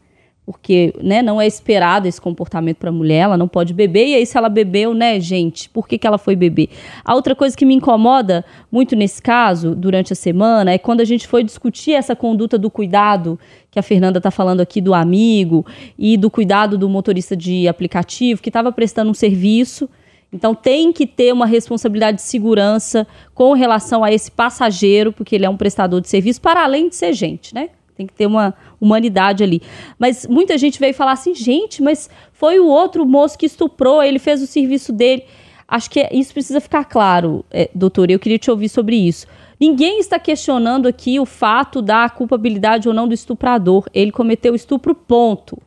porque 0.47 0.95
né, 1.02 1.21
não 1.21 1.38
é 1.38 1.47
esperado 1.47 2.09
esse 2.09 2.21
comportamento 2.21 2.78
para 2.78 2.88
a 2.88 2.92
mulher, 2.92 3.25
ela 3.25 3.37
não 3.37 3.49
pode 3.49 3.75
beber, 3.75 4.06
e 4.06 4.14
aí 4.14 4.25
se 4.25 4.38
ela 4.38 4.49
bebeu, 4.49 4.95
né, 4.95 5.21
gente, 5.21 5.68
por 5.68 5.87
que, 5.87 5.99
que 5.99 6.06
ela 6.06 6.16
foi 6.16 6.35
beber? 6.35 6.71
A 7.04 7.14
outra 7.14 7.35
coisa 7.35 7.54
que 7.54 7.66
me 7.66 7.75
incomoda 7.75 8.42
muito 8.73 8.97
nesse 8.97 9.21
caso, 9.21 9.75
durante 9.75 10.14
a 10.14 10.16
semana, 10.16 10.73
é 10.73 10.78
quando 10.78 11.02
a 11.02 11.04
gente 11.04 11.26
foi 11.26 11.45
discutir 11.45 11.92
essa 11.92 12.16
conduta 12.16 12.56
do 12.56 12.71
cuidado, 12.71 13.38
que 13.71 13.78
a 13.78 13.83
Fernanda 13.83 14.18
está 14.18 14.30
falando 14.30 14.62
aqui 14.62 14.80
do 14.80 14.95
amigo, 14.95 15.66
e 15.99 16.16
do 16.16 16.30
cuidado 16.30 16.78
do 16.78 16.88
motorista 16.88 17.37
de 17.37 17.68
aplicativo, 17.68 18.40
que 18.40 18.49
estava 18.49 18.73
prestando 18.73 19.11
um 19.11 19.14
serviço, 19.14 19.90
então 20.37 20.55
tem 20.55 20.93
que 20.93 21.07
ter 21.07 21.33
uma 21.33 21.47
responsabilidade 21.47 22.19
de 22.19 22.23
segurança 22.23 23.07
com 23.35 23.52
relação 23.55 24.05
a 24.05 24.12
esse 24.12 24.31
passageiro, 24.31 25.12
porque 25.12 25.35
ele 25.35 25.47
é 25.47 25.50
um 25.50 25.57
prestador 25.57 26.00
de 26.00 26.09
serviço, 26.09 26.40
para 26.40 26.62
além 26.62 26.88
de 26.88 26.95
ser 26.95 27.12
gente, 27.12 27.55
né? 27.55 27.71
Tem 27.97 28.07
que 28.07 28.12
ter 28.12 28.26
uma 28.26 28.55
humanidade 28.81 29.43
ali. 29.43 29.62
Mas 29.99 30.26
muita 30.26 30.59
gente 30.59 30.78
veio 30.78 30.93
falar 30.93 31.12
assim, 31.12 31.35
gente, 31.35 31.83
mas 31.83 32.11
foi 32.33 32.61
o 32.61 32.66
outro 32.66 33.07
moço 33.07 33.38
que 33.38 33.47
estuprou, 33.47 34.02
ele 34.02 34.19
fez 34.19 34.43
o 34.43 34.47
serviço 34.47 34.93
dele. 34.93 35.25
Acho 35.66 35.90
que 35.90 36.07
isso 36.12 36.33
precisa 36.33 36.61
ficar 36.61 36.85
claro, 36.85 37.45
é, 37.50 37.71
doutor. 37.75 38.11
Eu 38.11 38.19
queria 38.19 38.38
te 38.38 38.50
ouvir 38.50 38.69
sobre 38.69 38.97
isso. 38.97 39.26
Ninguém 39.59 39.99
está 39.99 40.19
questionando 40.19 40.87
aqui 40.87 41.19
o 41.19 41.25
fato 41.25 41.81
da 41.81 42.09
culpabilidade 42.11 42.87
ou 42.87 42.95
não 42.95 43.09
do 43.09 43.14
estuprador. 43.14 43.87
Ele 43.93 44.12
cometeu 44.12 44.55
estupro, 44.55 44.95
ponto. 44.95 45.59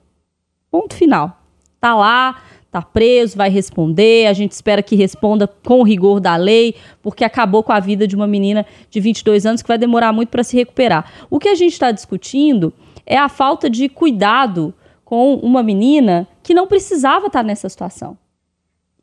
Ponto 0.69 0.93
final. 0.93 1.41
Tá 1.81 1.95
lá, 1.95 2.39
está 2.69 2.81
preso, 2.83 3.35
vai 3.35 3.49
responder. 3.49 4.27
A 4.27 4.33
gente 4.33 4.51
espera 4.51 4.81
que 4.81 4.95
responda 4.95 5.47
com 5.47 5.79
o 5.79 5.83
rigor 5.83 6.19
da 6.19 6.35
lei, 6.35 6.75
porque 7.01 7.23
acabou 7.23 7.63
com 7.63 7.71
a 7.71 7.79
vida 7.79 8.07
de 8.07 8.15
uma 8.15 8.27
menina 8.27 8.65
de 8.89 8.99
22 8.99 9.45
anos 9.45 9.61
que 9.61 9.67
vai 9.67 9.77
demorar 9.77 10.13
muito 10.13 10.29
para 10.29 10.43
se 10.43 10.55
recuperar. 10.55 11.11
O 11.29 11.39
que 11.39 11.49
a 11.49 11.55
gente 11.55 11.73
está 11.73 11.91
discutindo 11.91 12.71
é 13.05 13.17
a 13.17 13.27
falta 13.27 13.69
de 13.69 13.89
cuidado 13.89 14.73
com 15.03 15.33
uma 15.35 15.63
menina 15.63 16.27
que 16.43 16.53
não 16.53 16.67
precisava 16.67 17.25
estar 17.27 17.39
tá 17.39 17.43
nessa 17.43 17.67
situação. 17.67 18.15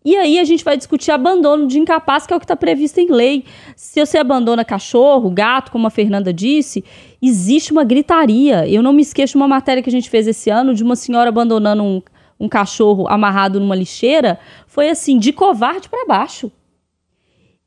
E 0.05 0.15
aí 0.17 0.39
a 0.39 0.45
gente 0.45 0.63
vai 0.63 0.77
discutir 0.77 1.11
abandono 1.11 1.67
de 1.67 1.81
incapaz, 1.81 2.25
que 2.25 2.33
é 2.33 2.37
o 2.37 2.39
que 2.39 2.45
está 2.45 2.55
previsto 2.55 3.01
em 3.01 3.11
lei. 3.11 3.45
Se 3.75 3.99
você 4.07 4.17
abandona 4.19 4.65
cachorro, 4.65 5.29
gato, 5.29 5.73
como 5.73 5.89
a 5.89 5.91
Fernanda 5.91 6.33
disse, 6.33 6.85
existe 7.21 7.73
uma 7.73 7.83
gritaria. 7.83 8.69
Eu 8.69 8.85
não 8.85 8.93
me 8.93 9.03
esqueço 9.03 9.33
de 9.33 9.39
uma 9.39 9.49
matéria 9.49 9.83
que 9.83 9.89
a 9.89 9.93
gente 9.93 10.09
fez 10.09 10.29
esse 10.29 10.49
ano 10.49 10.73
de 10.73 10.85
uma 10.85 10.95
senhora 10.95 11.29
abandonando 11.29 11.83
um, 11.83 12.01
um 12.39 12.49
cachorro 12.49 13.09
amarrado 13.09 13.59
numa 13.59 13.75
lixeira, 13.75 14.39
foi 14.67 14.89
assim, 14.89 15.19
de 15.19 15.33
covarde 15.33 15.89
para 15.89 16.07
baixo. 16.07 16.51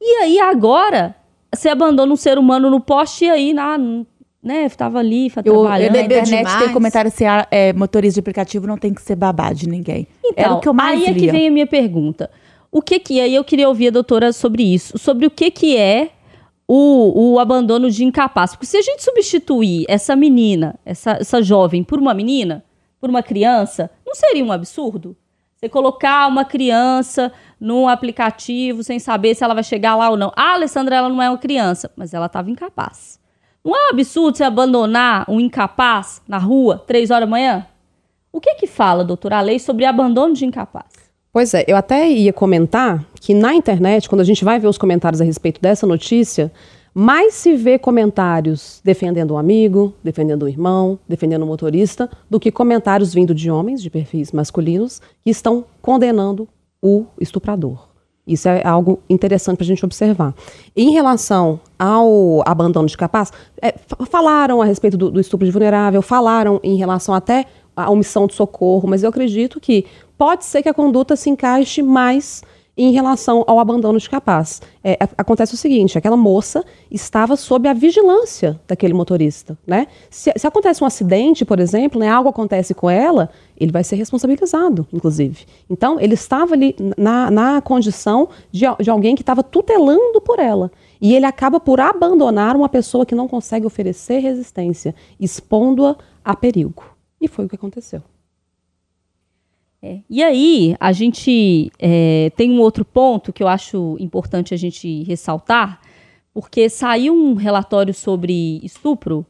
E 0.02 0.16
aí 0.18 0.40
agora, 0.40 1.16
você 1.54 1.70
abandona 1.70 2.12
um 2.14 2.16
ser 2.16 2.38
humano 2.38 2.70
no 2.70 2.80
poste 2.80 3.26
e 3.26 3.30
aí, 3.30 3.54
na, 3.54 3.78
né, 4.42 4.66
estava 4.66 5.00
ali 5.00 5.32
eu, 5.44 5.44
trabalhando. 5.44 5.96
Eu, 5.96 6.00
na 6.00 6.06
internet 6.06 6.38
demais. 6.38 6.64
tem 6.64 6.74
comentário 6.74 7.10
assim, 7.10 7.26
é, 7.52 7.74
motorista 7.74 8.16
de 8.16 8.20
aplicativo 8.22 8.66
não 8.68 8.78
tem 8.78 8.94
que 8.94 9.02
ser 9.02 9.16
babá 9.16 9.52
de 9.52 9.68
ninguém. 9.68 10.08
Então, 10.24 10.46
Era 10.46 10.54
o 10.54 10.60
que 10.60 10.70
eu 10.70 10.74
mais 10.74 11.02
aí 11.02 11.06
lia. 11.06 11.18
é 11.18 11.20
que 11.20 11.32
vem 11.32 11.48
a 11.48 11.52
minha 11.52 11.68
pergunta. 11.68 12.30
O 12.72 12.82
que 12.82 13.00
que, 13.00 13.20
aí 13.20 13.34
eu 13.34 13.44
queria 13.44 13.68
ouvir 13.68 13.88
a 13.88 13.92
doutora 13.92 14.32
sobre 14.32 14.64
isso, 14.64 14.98
sobre 14.98 15.26
o 15.26 15.32
que 15.32 15.50
que 15.50 15.76
é 15.76 16.12
o, 16.68 17.34
o 17.34 17.40
abandono 17.40 17.90
de 17.90 18.06
incapaz. 18.06 18.52
Porque 18.52 18.68
se 18.68 18.78
a 18.78 18.82
gente 18.82 19.04
substituir 19.04 19.86
essa 19.90 20.16
menina, 20.16 20.76
essa, 20.86 21.14
essa 21.20 21.42
jovem, 21.42 21.84
por 21.84 21.98
uma 21.98 22.14
menina, 22.14 22.64
por 23.00 23.10
uma 23.10 23.24
criança, 23.24 23.90
não 24.06 24.14
seria 24.14 24.44
um 24.44 24.52
absurdo? 24.52 25.16
Você 25.56 25.68
colocar 25.68 26.28
uma 26.28 26.46
criança 26.46 27.32
num 27.60 27.88
aplicativo 27.88 28.82
sem 28.82 28.98
saber 28.98 29.36
se 29.36 29.44
ela 29.44 29.54
vai 29.54 29.64
chegar 29.64 29.96
lá 29.96 30.10
ou 30.10 30.16
não. 30.16 30.32
Ah, 30.36 30.54
Alessandra, 30.54 30.96
ela 30.96 31.10
não 31.10 31.22
é 31.22 31.30
uma 31.30 31.38
criança, 31.38 31.92
mas 31.98 32.14
ela 32.14 32.28
estava 32.28 32.50
incapaz. 32.50 33.20
Não 33.64 33.76
é 33.76 33.88
um 33.88 33.90
absurdo 33.90 34.38
você 34.38 34.44
abandonar 34.44 35.26
um 35.28 35.40
incapaz 35.40 36.22
na 36.28 36.38
rua, 36.38 36.82
três 36.88 37.12
horas 37.12 37.28
da 37.28 37.32
manhã? 37.32 37.68
O 38.32 38.40
que 38.40 38.56
que 38.56 38.68
fala, 38.68 39.04
doutora, 39.04 39.40
a 39.40 39.42
lei 39.42 39.60
sobre 39.60 39.84
abandono 39.84 40.34
de 40.34 40.46
incapaz? 40.46 41.10
Pois 41.32 41.54
é, 41.54 41.66
eu 41.68 41.76
até 41.76 42.10
ia 42.10 42.32
comentar 42.32 43.04
que 43.20 43.34
na 43.34 43.54
internet, 43.54 44.08
quando 44.08 44.22
a 44.22 44.26
gente 44.26 44.46
vai 44.46 44.60
ver 44.60 44.68
os 44.68 44.78
comentários 44.78 45.20
a 45.20 45.26
respeito 45.26 45.62
dessa 45.62 45.86
notícia, 45.86 46.52
mais 46.94 47.34
se 47.34 47.56
vê 47.56 47.78
comentários 47.78 48.82
defendendo 48.84 49.34
um 49.34 49.38
amigo, 49.38 49.94
defendendo 50.04 50.44
um 50.44 50.48
irmão, 50.48 51.00
defendendo 51.08 51.44
um 51.44 51.48
motorista, 51.48 52.10
do 52.30 52.40
que 52.40 52.52
comentários 52.52 53.14
vindo 53.14 53.34
de 53.34 53.50
homens 53.50 53.82
de 53.82 53.90
perfis 53.90 54.32
masculinos 54.32 55.02
que 55.22 55.30
estão 55.30 55.66
condenando 55.82 56.48
o 56.82 57.06
estuprador. 57.20 57.90
Isso 58.30 58.48
é 58.48 58.66
algo 58.66 59.00
interessante 59.10 59.58
para 59.58 59.64
a 59.64 59.68
gente 59.68 59.84
observar. 59.84 60.36
Em 60.76 60.92
relação 60.92 61.60
ao 61.80 62.44
abandono 62.46 62.88
de 62.88 62.96
capaz, 62.96 63.34
é, 63.60 63.74
falaram 64.10 64.62
a 64.62 64.66
respeito 64.66 64.96
do, 64.96 65.10
do 65.10 65.20
estupro 65.20 65.48
de 65.48 65.52
vulnerável, 65.52 66.02
falaram 66.02 66.60
em 66.64 66.76
relação 66.76 67.16
até 67.16 67.46
à 67.76 67.90
omissão 67.90 68.28
de 68.28 68.36
socorro, 68.36 68.88
mas 68.88 69.02
eu 69.02 69.10
acredito 69.10 69.60
que 69.60 69.86
pode 70.16 70.46
ser 70.46 70.62
que 70.62 70.70
a 70.70 70.74
conduta 70.74 71.16
se 71.16 71.30
encaixe 71.30 71.82
mais 71.82 72.44
em 72.80 72.92
relação 72.92 73.44
ao 73.46 73.60
abandono 73.60 74.00
de 74.00 74.10
capaz. 74.10 74.62
É, 74.82 74.98
acontece 75.18 75.54
o 75.54 75.58
seguinte: 75.58 75.98
aquela 75.98 76.16
moça 76.16 76.64
estava 76.90 77.36
sob 77.36 77.68
a 77.68 77.74
vigilância 77.74 78.60
daquele 78.66 78.94
motorista. 78.94 79.58
Né? 79.68 79.88
Se, 80.10 80.32
se, 80.36 80.48
acontece 80.48 80.82
um 80.82 80.88
acidente, 80.88 81.44
por 81.44 81.60
exemplo, 81.60 82.00
né, 82.00 82.08
algo 82.08 82.30
acontece 82.30 82.74
com 82.74 82.90
ela, 82.90 83.30
ele 83.58 83.72
vai 83.72 83.84
ser 83.84 83.98
responsabilizado, 83.98 84.88
inclusive. 84.94 85.46
Então, 85.70 86.00
ele 86.00 86.14
estava 86.14 86.54
ali 86.54 86.74
na, 86.98 87.30
na 87.30 87.62
condição 87.62 88.30
de, 88.50 88.66
de 88.80 88.90
alguém 88.90 89.14
que 89.14 89.22
estava 89.22 89.44
tutelando 89.44 90.22
por 90.22 90.40
ela. 90.40 90.72
E 91.02 91.14
ele 91.14 91.26
acaba 91.26 91.60
por 91.60 91.82
abandonar 91.82 92.56
uma 92.56 92.70
pessoa 92.70 93.06
que 93.06 93.16
não 93.16 93.28
consegue 93.28 93.66
oferecer 93.66 94.20
resistência, 94.20 94.96
expondo-a 95.20 95.98
a 96.24 96.36
perigo. 96.36 96.84
E 97.20 97.28
foi 97.28 97.46
o 97.46 97.50
que 97.50 97.56
aconteceu. 97.56 98.02
É. 99.82 100.00
E 100.10 100.22
aí, 100.22 100.76
a 100.80 100.92
gente 100.92 101.72
é, 101.80 102.32
tem 102.36 102.52
um 102.52 102.60
outro 102.60 102.84
ponto 102.84 103.32
que 103.32 103.42
eu 103.42 103.48
acho 103.48 103.96
importante 104.00 104.54
a 104.54 104.58
gente 104.58 105.04
ressaltar, 105.04 105.80
porque 106.34 106.70
saiu 106.70 107.14
um 107.14 107.34
relatório 107.34 107.94
sobre 107.94 108.60
estupro 108.64 109.26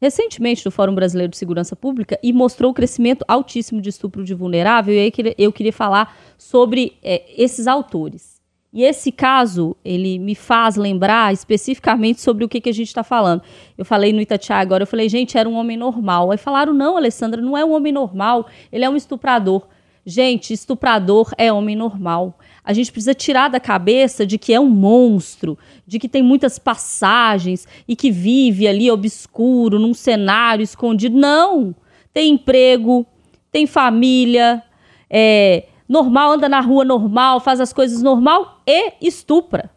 recentemente 0.00 0.62
do 0.62 0.70
Fórum 0.70 0.94
Brasileiro 0.94 1.30
de 1.30 1.38
Segurança 1.38 1.74
Pública 1.74 2.18
e 2.22 2.32
mostrou 2.32 2.70
o 2.70 2.74
crescimento 2.74 3.24
altíssimo 3.26 3.80
de 3.80 3.88
estupro 3.88 4.22
de 4.22 4.34
vulnerável. 4.34 4.94
E 4.94 4.98
aí 4.98 5.34
eu 5.38 5.50
queria 5.50 5.72
falar 5.72 6.14
sobre 6.36 6.98
é, 7.02 7.22
esses 7.42 7.66
autores. 7.66 8.34
E 8.70 8.82
esse 8.82 9.12
caso, 9.12 9.76
ele 9.84 10.18
me 10.18 10.34
faz 10.34 10.74
lembrar 10.76 11.32
especificamente 11.32 12.20
sobre 12.20 12.44
o 12.44 12.48
que, 12.48 12.60
que 12.60 12.68
a 12.68 12.72
gente 12.72 12.88
está 12.88 13.04
falando. 13.04 13.40
Eu 13.78 13.84
falei 13.84 14.12
no 14.12 14.20
Itatiaia 14.20 14.60
agora, 14.60 14.82
eu 14.82 14.86
falei, 14.86 15.08
gente, 15.08 15.38
era 15.38 15.48
um 15.48 15.54
homem 15.54 15.76
normal. 15.76 16.32
Aí 16.32 16.36
falaram, 16.36 16.74
não, 16.74 16.96
Alessandra, 16.96 17.40
não 17.40 17.56
é 17.56 17.64
um 17.64 17.72
homem 17.72 17.92
normal, 17.92 18.46
ele 18.72 18.84
é 18.84 18.90
um 18.90 18.96
estuprador. 18.96 19.68
Gente, 20.06 20.52
estuprador 20.52 21.32
é 21.38 21.50
homem 21.50 21.74
normal. 21.74 22.38
A 22.62 22.74
gente 22.74 22.92
precisa 22.92 23.14
tirar 23.14 23.48
da 23.48 23.58
cabeça 23.58 24.26
de 24.26 24.36
que 24.36 24.52
é 24.52 24.60
um 24.60 24.68
monstro, 24.68 25.58
de 25.86 25.98
que 25.98 26.08
tem 26.08 26.22
muitas 26.22 26.58
passagens 26.58 27.66
e 27.88 27.96
que 27.96 28.10
vive 28.10 28.68
ali 28.68 28.90
obscuro, 28.90 29.78
num 29.78 29.94
cenário 29.94 30.62
escondido. 30.62 31.16
Não! 31.16 31.74
Tem 32.12 32.32
emprego, 32.32 33.06
tem 33.50 33.66
família, 33.66 34.62
é 35.08 35.68
normal, 35.88 36.32
anda 36.32 36.48
na 36.48 36.60
rua 36.60 36.84
normal, 36.84 37.40
faz 37.40 37.60
as 37.60 37.72
coisas 37.72 38.02
normal 38.02 38.62
e 38.66 38.94
estupra. 39.00 39.73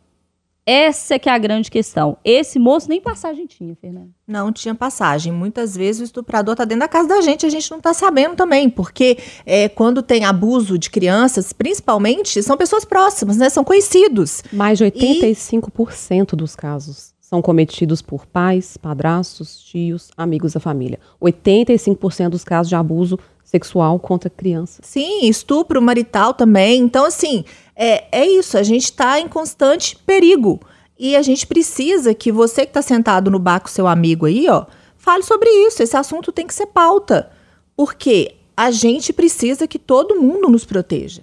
Essa 0.70 1.16
é 1.16 1.20
que 1.20 1.30
é 1.30 1.32
a 1.32 1.38
grande 1.38 1.72
questão. 1.72 2.18
Esse 2.26 2.60
moço 2.60 2.90
nem 2.90 3.00
passagem 3.00 3.48
tinha, 3.48 3.74
Fernanda. 3.74 4.10
Não 4.28 4.52
tinha 4.52 4.76
passagem. 4.76 5.32
Muitas 5.32 5.78
vezes 5.78 6.02
o 6.02 6.04
estuprador 6.04 6.56
está 6.56 6.66
dentro 6.66 6.82
da 6.82 6.90
casa 6.90 7.08
da 7.08 7.22
gente, 7.22 7.46
a 7.46 7.50
gente 7.50 7.72
não 7.72 7.78
está 7.78 7.94
sabendo 7.94 8.36
também, 8.36 8.70
porque 8.70 9.18
é, 9.46 9.70
quando 9.70 10.02
tem 10.02 10.26
abuso 10.26 10.78
de 10.78 10.90
crianças, 10.90 11.54
principalmente, 11.54 12.44
são 12.44 12.58
pessoas 12.58 12.84
próximas, 12.84 13.38
né? 13.38 13.50
São 13.50 13.64
conhecidos. 13.64 14.44
Mais 14.52 14.78
de 14.78 14.84
85% 14.84 16.34
e... 16.34 16.36
dos 16.36 16.54
casos 16.54 17.16
são 17.22 17.42
cometidos 17.42 18.02
por 18.02 18.26
pais, 18.26 18.78
padrastos, 18.78 19.62
tios, 19.62 20.10
amigos 20.16 20.54
da 20.54 20.62
família. 20.62 20.98
85% 21.22 22.30
dos 22.30 22.44
casos 22.44 22.70
de 22.70 22.76
abuso 22.76 23.20
sexual 23.48 23.98
contra 23.98 24.30
crianças. 24.30 24.86
Sim, 24.86 25.25
estupro 25.30 25.82
marital 25.82 26.34
também. 26.34 26.82
Então, 26.82 27.06
assim, 27.06 27.46
é, 27.74 28.04
é 28.12 28.27
isso, 28.27 28.58
a 28.58 28.63
gente 28.63 28.84
está 28.84 29.22
em 29.22 29.27
constante 29.30 29.96
perigo. 30.06 30.60
E 31.00 31.16
a 31.16 31.22
gente 31.22 31.48
precisa 31.48 32.13
que 32.13 32.30
você 32.30 32.66
que 32.66 32.72
está 32.72 32.82
sentado 32.82 33.32
no 33.32 33.39
bar 33.39 33.62
com 33.62 33.70
seu 33.70 33.88
amigo 33.88 34.25
aí, 34.25 34.50
ó, 34.50 34.66
fale 34.98 35.24
sobre 35.24 35.50
isso. 35.50 35.82
Esse 35.82 35.96
assunto 35.96 36.32
tem 36.32 36.46
que 36.46 36.54
ser 36.54 36.66
pauta. 36.68 37.32
Porque 37.74 38.36
a 38.56 38.70
gente 38.70 39.13
precisa 39.13 39.66
que 39.66 39.80
todo 39.80 40.20
mundo 40.20 40.50
nos 40.50 40.66
proteja. 40.66 41.22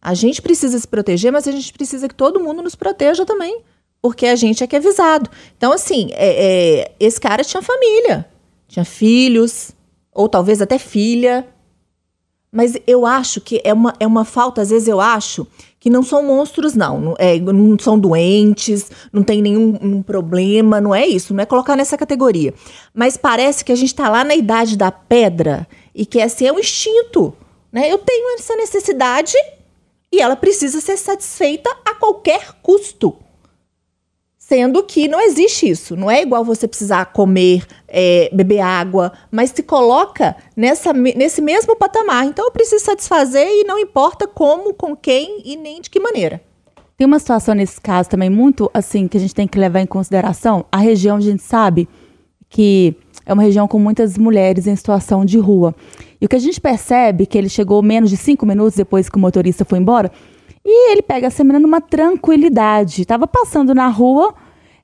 A 0.00 0.14
gente 0.14 0.40
precisa 0.40 0.78
se 0.78 0.86
proteger, 0.86 1.32
mas 1.32 1.48
a 1.48 1.50
gente 1.50 1.72
precisa 1.72 2.06
que 2.06 2.14
todo 2.14 2.38
mundo 2.38 2.62
nos 2.62 2.76
proteja 2.76 3.26
também. 3.26 3.62
Porque 4.00 4.26
a 4.26 4.36
gente 4.36 4.62
é 4.62 4.66
que 4.66 4.76
é 4.76 4.78
avisado. 4.78 5.28
Então, 5.56 5.72
assim, 5.72 6.10
é, 6.12 6.82
é, 6.84 6.92
esse 7.00 7.20
cara 7.20 7.42
tinha 7.42 7.60
família, 7.60 8.28
tinha 8.68 8.84
filhos, 8.84 9.72
ou 10.18 10.28
talvez 10.28 10.60
até 10.60 10.78
filha. 10.78 11.46
Mas 12.50 12.76
eu 12.86 13.06
acho 13.06 13.40
que 13.40 13.60
é 13.62 13.72
uma, 13.72 13.94
é 14.00 14.06
uma 14.06 14.24
falta, 14.24 14.62
às 14.62 14.70
vezes 14.70 14.88
eu 14.88 15.00
acho 15.00 15.46
que 15.78 15.88
não 15.88 16.02
são 16.02 16.24
monstros, 16.24 16.74
não. 16.74 17.00
Não, 17.00 17.14
é, 17.18 17.38
não 17.38 17.78
são 17.78 17.96
doentes, 17.96 18.90
não 19.12 19.22
tem 19.22 19.40
nenhum 19.40 19.78
um 19.80 20.02
problema, 20.02 20.80
não 20.80 20.92
é 20.92 21.06
isso, 21.06 21.32
não 21.32 21.42
é 21.42 21.46
colocar 21.46 21.76
nessa 21.76 21.96
categoria. 21.96 22.52
Mas 22.92 23.16
parece 23.16 23.64
que 23.64 23.70
a 23.70 23.76
gente 23.76 23.90
está 23.90 24.08
lá 24.08 24.24
na 24.24 24.34
idade 24.34 24.76
da 24.76 24.90
pedra 24.90 25.68
e 25.94 26.04
que 26.04 26.18
esse 26.18 26.44
é 26.44 26.52
um 26.52 26.58
instinto. 26.58 27.32
Né? 27.70 27.92
Eu 27.92 27.98
tenho 27.98 28.34
essa 28.34 28.56
necessidade 28.56 29.34
e 30.10 30.20
ela 30.20 30.34
precisa 30.34 30.80
ser 30.80 30.96
satisfeita 30.96 31.70
a 31.84 31.94
qualquer 31.94 32.54
custo. 32.60 33.14
Sendo 34.48 34.82
que 34.82 35.06
não 35.08 35.20
existe 35.20 35.68
isso. 35.68 35.94
Não 35.94 36.10
é 36.10 36.22
igual 36.22 36.42
você 36.42 36.66
precisar 36.66 37.04
comer, 37.12 37.66
é, 37.86 38.30
beber 38.32 38.60
água, 38.60 39.12
mas 39.30 39.50
se 39.50 39.62
coloca 39.62 40.34
nessa, 40.56 40.90
nesse 40.94 41.42
mesmo 41.42 41.76
patamar. 41.76 42.24
Então 42.24 42.46
eu 42.46 42.50
preciso 42.50 42.82
satisfazer 42.82 43.46
e 43.46 43.64
não 43.64 43.78
importa 43.78 44.26
como, 44.26 44.72
com 44.72 44.96
quem 44.96 45.42
e 45.44 45.54
nem 45.54 45.82
de 45.82 45.90
que 45.90 46.00
maneira. 46.00 46.40
Tem 46.96 47.06
uma 47.06 47.18
situação 47.18 47.54
nesse 47.54 47.78
caso 47.78 48.08
também 48.08 48.30
muito 48.30 48.70
assim 48.72 49.06
que 49.06 49.18
a 49.18 49.20
gente 49.20 49.34
tem 49.34 49.46
que 49.46 49.58
levar 49.58 49.80
em 49.80 49.86
consideração. 49.86 50.64
A 50.72 50.78
região, 50.78 51.18
a 51.18 51.20
gente 51.20 51.42
sabe 51.42 51.86
que 52.48 52.96
é 53.26 53.34
uma 53.34 53.42
região 53.42 53.68
com 53.68 53.78
muitas 53.78 54.16
mulheres 54.16 54.66
em 54.66 54.74
situação 54.74 55.26
de 55.26 55.38
rua. 55.38 55.74
E 56.18 56.24
o 56.24 56.28
que 56.28 56.36
a 56.36 56.40
gente 56.40 56.58
percebe 56.58 57.26
que 57.26 57.36
ele 57.36 57.50
chegou 57.50 57.82
menos 57.82 58.08
de 58.08 58.16
cinco 58.16 58.46
minutos 58.46 58.76
depois 58.76 59.10
que 59.10 59.18
o 59.18 59.20
motorista 59.20 59.66
foi 59.66 59.78
embora, 59.78 60.10
e 60.70 60.92
ele 60.92 61.00
pega 61.00 61.28
essa 61.28 61.42
menina 61.42 61.60
numa 61.60 61.80
tranquilidade. 61.80 63.00
Estava 63.00 63.26
passando 63.26 63.74
na 63.74 63.88
rua, 63.88 64.34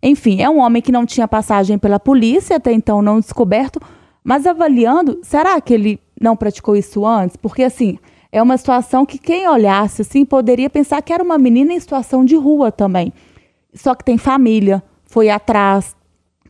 enfim, 0.03 0.41
é 0.41 0.49
um 0.49 0.59
homem 0.59 0.81
que 0.81 0.91
não 0.91 1.05
tinha 1.05 1.29
passagem 1.29 1.77
pela 1.77 2.01
polícia, 2.01 2.57
até 2.57 2.73
então 2.73 3.03
não 3.03 3.21
descoberto, 3.21 3.79
mas 4.23 4.47
avaliando, 4.47 5.19
será 5.23 5.61
que 5.61 5.75
ele 5.75 6.01
não 6.19 6.37
praticou 6.37 6.75
isso 6.75 7.05
antes? 7.05 7.37
Porque 7.37 7.63
assim, 7.63 7.99
é 8.33 8.43
uma 8.43 8.57
situação 8.57 9.05
que 9.05 9.19
quem 9.19 9.47
olhasse 9.47 10.01
assim 10.01 10.25
poderia 10.25 10.71
pensar 10.71 11.03
que 11.03 11.13
era 11.13 11.23
uma 11.23 11.37
menina 11.37 11.75
em 11.75 11.81
situação 11.81 12.25
de 12.25 12.35
rua 12.35 12.73
também. 12.73 13.13
Só 13.75 13.95
que 13.95 14.05
tem 14.05 14.17
família, 14.17 14.83
foi 15.05 15.29
atrás, 15.29 15.95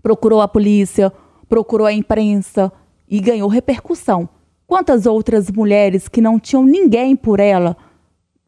procurou 0.01 0.41
a 0.43 0.47
polícia, 0.47 1.13
procurou 1.49 1.89
a 1.89 1.93
imprensa 1.93 2.73
e 3.09 3.21
ganhou 3.21 3.49
repercussão. 3.49 4.29
Quantas 4.65 5.07
outras 5.07 5.51
mulheres 5.51 6.07
que 6.07 6.21
não 6.21 6.39
tinham 6.39 6.65
ninguém 6.65 7.17
por 7.17 7.41
ela 7.41 7.77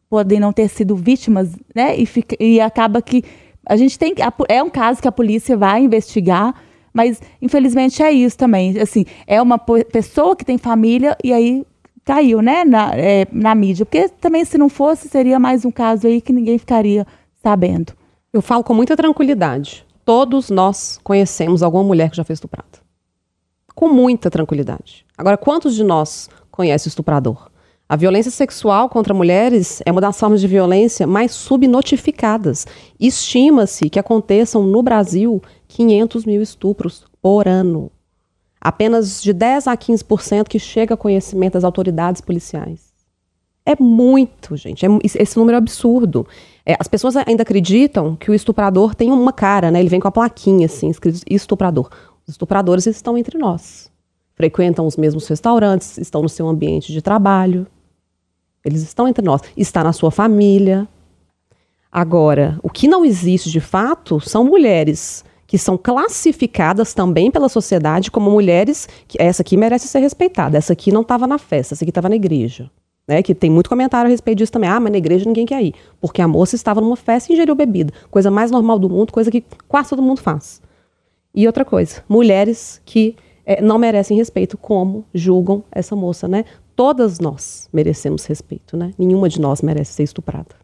podem 0.09 0.39
não 0.39 0.53
ter 0.53 0.69
sido 0.69 0.95
vítimas, 0.95 1.55
né? 1.75 1.95
E, 1.95 2.05
fica, 2.05 2.35
e 2.39 2.59
acaba 2.59 3.01
que 3.01 3.23
a 3.65 3.75
gente 3.75 3.99
tem 3.99 4.13
é 4.47 4.63
um 4.63 4.69
caso 4.69 5.01
que 5.01 5.07
a 5.07 5.11
polícia 5.11 5.57
vai 5.57 5.83
investigar, 5.83 6.53
mas 6.93 7.21
infelizmente 7.41 8.01
é 8.01 8.11
isso 8.11 8.37
também. 8.37 8.79
Assim, 8.79 9.05
é 9.25 9.41
uma 9.41 9.57
pessoa 9.59 10.35
que 10.35 10.45
tem 10.45 10.57
família 10.57 11.17
e 11.23 11.33
aí 11.33 11.65
caiu, 12.05 12.41
né, 12.41 12.63
na, 12.63 12.95
é, 12.95 13.27
na 13.31 13.53
mídia. 13.53 13.85
Porque 13.85 14.07
também 14.07 14.45
se 14.45 14.57
não 14.57 14.69
fosse 14.69 15.09
seria 15.09 15.37
mais 15.39 15.65
um 15.65 15.71
caso 15.71 16.07
aí 16.07 16.21
que 16.21 16.31
ninguém 16.31 16.57
ficaria 16.57 17.05
sabendo. 17.43 17.93
Eu 18.31 18.41
falo 18.41 18.63
com 18.63 18.73
muita 18.73 18.95
tranquilidade. 18.95 19.85
Todos 20.05 20.49
nós 20.49 20.99
conhecemos 21.03 21.61
alguma 21.61 21.83
mulher 21.83 22.09
que 22.09 22.15
já 22.15 22.23
fez 22.23 22.37
estuprado 22.37 22.87
com 23.77 23.87
muita 23.87 24.31
tranquilidade. 24.31 25.05
Agora, 25.15 25.37
quantos 25.37 25.75
de 25.75 25.83
nós 25.83 26.31
conhecem 26.49 26.89
o 26.89 26.89
estuprador? 26.89 27.51
A 27.89 27.95
violência 27.95 28.29
sexual 28.29 28.89
contra 28.89 29.13
mulheres 29.13 29.81
é 29.85 29.91
uma 29.93 30.01
das 30.01 30.19
formas 30.19 30.41
de 30.41 30.47
violência 30.47 31.07
mais 31.07 31.31
subnotificadas. 31.31 32.67
Estima-se 32.99 33.89
que 33.89 33.97
aconteçam 33.97 34.61
no 34.63 34.83
Brasil 34.83 35.41
500 35.69 36.25
mil 36.25 36.41
estupros 36.41 37.05
por 37.21 37.47
ano. 37.47 37.89
Apenas 38.59 39.23
de 39.23 39.31
10 39.31 39.67
a 39.67 39.77
15% 39.77 40.49
que 40.49 40.59
chega 40.59 40.95
a 40.95 40.97
conhecimento 40.97 41.53
das 41.53 41.63
autoridades 41.63 42.19
policiais. 42.19 42.87
É 43.65 43.81
muito, 43.81 44.57
gente. 44.57 44.85
É, 44.85 44.89
esse 45.03 45.37
número 45.37 45.55
é 45.55 45.57
absurdo. 45.57 46.27
É, 46.65 46.75
as 46.77 46.89
pessoas 46.89 47.15
ainda 47.15 47.43
acreditam 47.43 48.17
que 48.17 48.29
o 48.29 48.33
estuprador 48.33 48.95
tem 48.95 49.13
uma 49.13 49.31
cara, 49.31 49.71
né? 49.71 49.79
Ele 49.79 49.87
vem 49.87 49.99
com 50.01 50.09
a 50.09 50.11
plaquinha, 50.11 50.65
assim, 50.65 50.89
escrito 50.89 51.21
estuprador. 51.29 51.89
Os 52.25 52.33
estupradores 52.33 52.85
estão 52.85 53.17
entre 53.17 53.37
nós. 53.37 53.89
Frequentam 54.35 54.85
os 54.85 54.97
mesmos 54.97 55.25
restaurantes, 55.27 55.97
estão 55.97 56.21
no 56.21 56.29
seu 56.29 56.49
ambiente 56.49 56.91
de 56.91 57.01
trabalho. 57.01 57.65
Eles 58.67 58.81
estão 58.81 59.07
entre 59.07 59.23
nós. 59.23 59.41
Está 59.55 59.83
na 59.83 59.93
sua 59.93 60.11
família. 60.11 60.87
Agora, 61.91 62.59
o 62.61 62.69
que 62.69 62.87
não 62.87 63.03
existe 63.03 63.49
de 63.49 63.59
fato 63.59 64.19
são 64.19 64.43
mulheres 64.43 65.23
que 65.47 65.57
são 65.57 65.77
classificadas 65.77 66.93
também 66.93 67.31
pela 67.31 67.47
sociedade 67.47 68.11
como 68.11 68.29
mulheres 68.29 68.87
que 69.07 69.19
essa 69.19 69.41
aqui 69.41 69.55
merece 69.55 69.87
ser 69.87 69.99
respeitada, 69.99 70.57
essa 70.57 70.73
aqui 70.73 70.91
não 70.91 71.01
estava 71.01 71.25
na 71.25 71.37
festa, 71.37 71.73
essa 71.73 71.85
aqui 71.85 71.89
estava 71.89 72.09
na 72.09 72.15
igreja. 72.15 72.69
Né, 73.07 73.23
que 73.23 73.33
tem 73.33 73.49
muito 73.49 73.69
comentário 73.69 74.09
a 74.09 74.11
respeito 74.11 74.39
disso 74.39 74.51
também. 74.51 74.69
Ah, 74.69 74.81
mas 74.81 74.91
na 74.91 74.97
igreja 74.97 75.23
ninguém 75.23 75.45
quer 75.45 75.63
ir. 75.63 75.73
Porque 76.01 76.21
a 76.21 76.27
moça 76.27 76.57
estava 76.57 76.81
numa 76.81 76.97
festa 76.97 77.31
e 77.31 77.35
ingeriu 77.35 77.55
bebida. 77.55 77.93
Coisa 78.11 78.29
mais 78.29 78.51
normal 78.51 78.77
do 78.77 78.89
mundo, 78.89 79.13
coisa 79.13 79.31
que 79.31 79.45
quase 79.65 79.91
todo 79.91 80.01
mundo 80.01 80.19
faz. 80.19 80.61
E 81.33 81.47
outra 81.47 81.63
coisa, 81.63 82.03
mulheres 82.09 82.81
que 82.83 83.15
é, 83.45 83.61
não 83.61 83.77
merecem 83.77 84.17
respeito, 84.17 84.57
como 84.57 85.05
julgam 85.13 85.63
essa 85.71 85.95
moça, 85.95 86.27
né? 86.27 86.43
Todas 86.77 87.19
nós 87.19 87.67
merecemos 87.73 88.23
respeito, 88.27 88.77
né? 88.77 88.93
Nenhuma 88.99 89.27
de 89.27 89.41
nós 89.41 89.63
merece 89.63 89.93
ser 89.93 90.03
estuprada. 90.03 90.55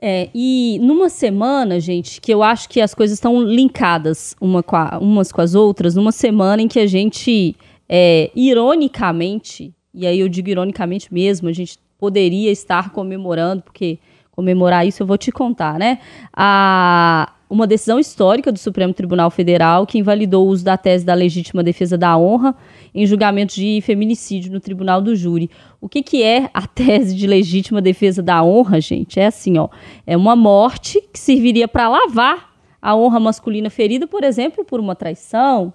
É, 0.00 0.30
e 0.32 0.78
numa 0.80 1.08
semana, 1.08 1.80
gente, 1.80 2.20
que 2.20 2.32
eu 2.32 2.40
acho 2.40 2.68
que 2.68 2.80
as 2.80 2.94
coisas 2.94 3.16
estão 3.16 3.42
linkadas 3.42 4.36
uma 4.40 4.62
com 4.62 4.76
a, 4.76 4.96
umas 4.98 5.32
com 5.32 5.40
as 5.40 5.56
outras, 5.56 5.96
numa 5.96 6.12
semana 6.12 6.62
em 6.62 6.68
que 6.68 6.78
a 6.78 6.86
gente, 6.86 7.56
é, 7.88 8.30
ironicamente, 8.32 9.74
e 9.92 10.06
aí 10.06 10.20
eu 10.20 10.28
digo 10.28 10.48
ironicamente 10.48 11.12
mesmo, 11.12 11.48
a 11.48 11.52
gente 11.52 11.76
poderia 11.98 12.52
estar 12.52 12.90
comemorando, 12.90 13.62
porque 13.62 13.98
comemorar 14.30 14.86
isso 14.86 15.02
eu 15.02 15.06
vou 15.08 15.18
te 15.18 15.32
contar, 15.32 15.80
né? 15.80 15.98
A, 16.32 17.34
uma 17.50 17.66
decisão 17.66 17.98
histórica 17.98 18.52
do 18.52 18.58
Supremo 18.60 18.94
Tribunal 18.94 19.28
Federal 19.28 19.84
que 19.84 19.98
invalidou 19.98 20.46
o 20.46 20.50
uso 20.50 20.64
da 20.64 20.76
tese 20.76 21.04
da 21.04 21.14
legítima 21.14 21.64
defesa 21.64 21.98
da 21.98 22.16
honra 22.16 22.54
em 22.94 23.04
julgamento 23.04 23.56
de 23.56 23.80
feminicídio 23.82 24.52
no 24.52 24.60
Tribunal 24.60 25.02
do 25.02 25.16
Júri. 25.16 25.50
O 25.80 25.88
que, 25.88 26.00
que 26.00 26.22
é 26.22 26.48
a 26.54 26.64
tese 26.68 27.16
de 27.16 27.26
legítima 27.26 27.82
defesa 27.82 28.22
da 28.22 28.40
honra, 28.44 28.80
gente? 28.80 29.18
É 29.18 29.26
assim, 29.26 29.58
ó, 29.58 29.68
é 30.06 30.16
uma 30.16 30.36
morte 30.36 31.00
que 31.12 31.18
serviria 31.18 31.66
para 31.66 31.88
lavar 31.88 32.54
a 32.80 32.94
honra 32.94 33.18
masculina 33.18 33.68
ferida, 33.68 34.06
por 34.06 34.22
exemplo, 34.22 34.64
por 34.64 34.78
uma 34.78 34.94
traição, 34.94 35.74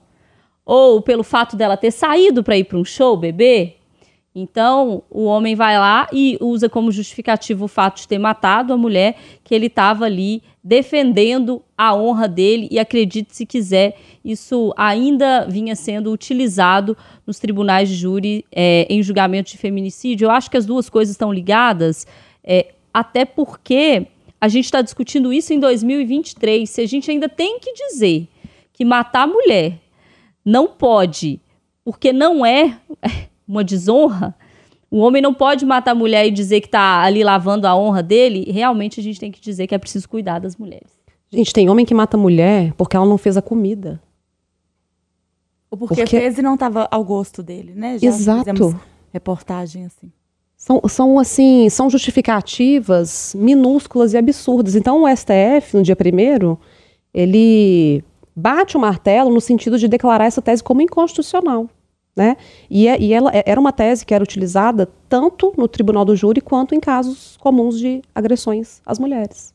ou 0.65 1.01
pelo 1.01 1.23
fato 1.23 1.57
dela 1.57 1.75
ter 1.75 1.91
saído 1.91 2.41
para 2.41 2.57
ir 2.57 2.63
para 2.63 2.79
um 2.79 2.85
show, 2.85 3.17
bebê, 3.17 3.75
então, 4.37 5.01
o 5.09 5.23
homem 5.23 5.55
vai 5.55 5.79
lá 5.79 6.09
e 6.11 6.37
usa 6.41 6.67
como 6.67 6.91
justificativo 6.91 7.65
o 7.65 7.69
fato 7.69 8.01
de 8.01 8.07
ter 8.09 8.19
matado 8.19 8.73
a 8.73 8.77
mulher, 8.77 9.15
que 9.45 9.55
ele 9.55 9.67
estava 9.67 10.03
ali 10.03 10.43
defendendo 10.65 11.61
a 11.77 11.95
honra 11.95 12.27
dele, 12.27 12.67
e 12.71 12.79
acredite 12.79 13.35
se 13.35 13.45
quiser, 13.45 13.95
isso 14.25 14.73
ainda 14.75 15.45
vinha 15.47 15.75
sendo 15.75 16.11
utilizado 16.11 16.97
nos 17.27 17.37
tribunais 17.37 17.87
de 17.87 17.93
júri 17.93 18.43
é, 18.51 18.87
em 18.89 19.03
julgamento 19.03 19.51
de 19.51 19.59
feminicídio. 19.59 20.25
Eu 20.25 20.31
acho 20.31 20.49
que 20.49 20.57
as 20.57 20.65
duas 20.65 20.89
coisas 20.89 21.13
estão 21.13 21.31
ligadas, 21.31 22.07
é, 22.43 22.73
até 22.91 23.25
porque 23.25 24.07
a 24.41 24.47
gente 24.47 24.65
está 24.65 24.81
discutindo 24.81 25.31
isso 25.31 25.53
em 25.53 25.59
2023. 25.59 26.67
Se 26.67 26.81
a 26.81 26.87
gente 26.87 27.11
ainda 27.11 27.29
tem 27.29 27.59
que 27.59 27.71
dizer 27.71 28.27
que 28.73 28.83
matar 28.83 29.25
a 29.25 29.27
mulher 29.27 29.79
não 30.43 30.67
pode, 30.67 31.39
porque 31.83 32.11
não 32.11 32.43
é 32.43 32.79
uma 33.47 33.63
desonra, 33.63 34.33
o 34.89 34.99
homem 34.99 35.21
não 35.21 35.33
pode 35.33 35.65
matar 35.65 35.91
a 35.91 35.95
mulher 35.95 36.27
e 36.27 36.31
dizer 36.31 36.61
que 36.61 36.67
está 36.67 37.01
ali 37.01 37.23
lavando 37.23 37.67
a 37.67 37.75
honra 37.75 38.03
dele. 38.03 38.49
Realmente 38.51 38.99
a 38.99 39.03
gente 39.03 39.19
tem 39.19 39.31
que 39.31 39.41
dizer 39.41 39.67
que 39.67 39.75
é 39.75 39.77
preciso 39.77 40.07
cuidar 40.07 40.39
das 40.39 40.55
mulheres. 40.55 40.91
Gente, 41.31 41.53
tem 41.53 41.69
homem 41.69 41.85
que 41.85 41.93
mata 41.93 42.17
mulher 42.17 42.73
porque 42.73 42.95
ela 42.95 43.05
não 43.05 43.17
fez 43.17 43.35
a 43.35 43.41
comida. 43.41 44.01
Ou 45.69 45.77
porque, 45.77 45.95
porque... 45.95 46.19
fez 46.19 46.37
e 46.37 46.41
não 46.41 46.53
estava 46.53 46.87
ao 46.89 47.03
gosto 47.03 47.43
dele, 47.43 47.73
né? 47.75 47.97
Já 47.97 48.07
Exato. 48.07 48.79
reportagem 49.11 49.85
assim. 49.85 50.11
São, 50.55 50.81
são, 50.87 51.19
assim, 51.19 51.69
são 51.69 51.89
justificativas 51.89 53.35
minúsculas 53.37 54.13
e 54.13 54.17
absurdas. 54.17 54.75
Então, 54.75 55.03
o 55.03 55.07
STF, 55.15 55.75
no 55.75 55.83
dia 55.83 55.95
primeiro, 55.95 56.57
ele 57.13 58.03
bate 58.35 58.75
o 58.75 58.79
martelo 58.79 59.29
no 59.29 59.41
sentido 59.41 59.77
de 59.77 59.87
declarar 59.87 60.25
essa 60.25 60.41
tese 60.41 60.63
como 60.63 60.81
inconstitucional. 60.81 61.69
Né? 62.15 62.37
E, 62.69 62.87
é, 62.87 62.99
e 62.99 63.13
ela 63.13 63.29
é, 63.35 63.43
era 63.45 63.59
uma 63.59 63.73
tese 63.73 64.05
que 64.05 64.13
era 64.13 64.23
utilizada 64.23 64.87
tanto 65.09 65.53
no 65.57 65.67
tribunal 65.67 66.05
do 66.05 66.15
júri 66.15 66.39
quanto 66.39 66.73
em 66.73 66.79
casos 66.79 67.35
comuns 67.37 67.77
de 67.77 68.01
agressões 68.13 68.81
às 68.85 68.97
mulheres. 68.97 69.53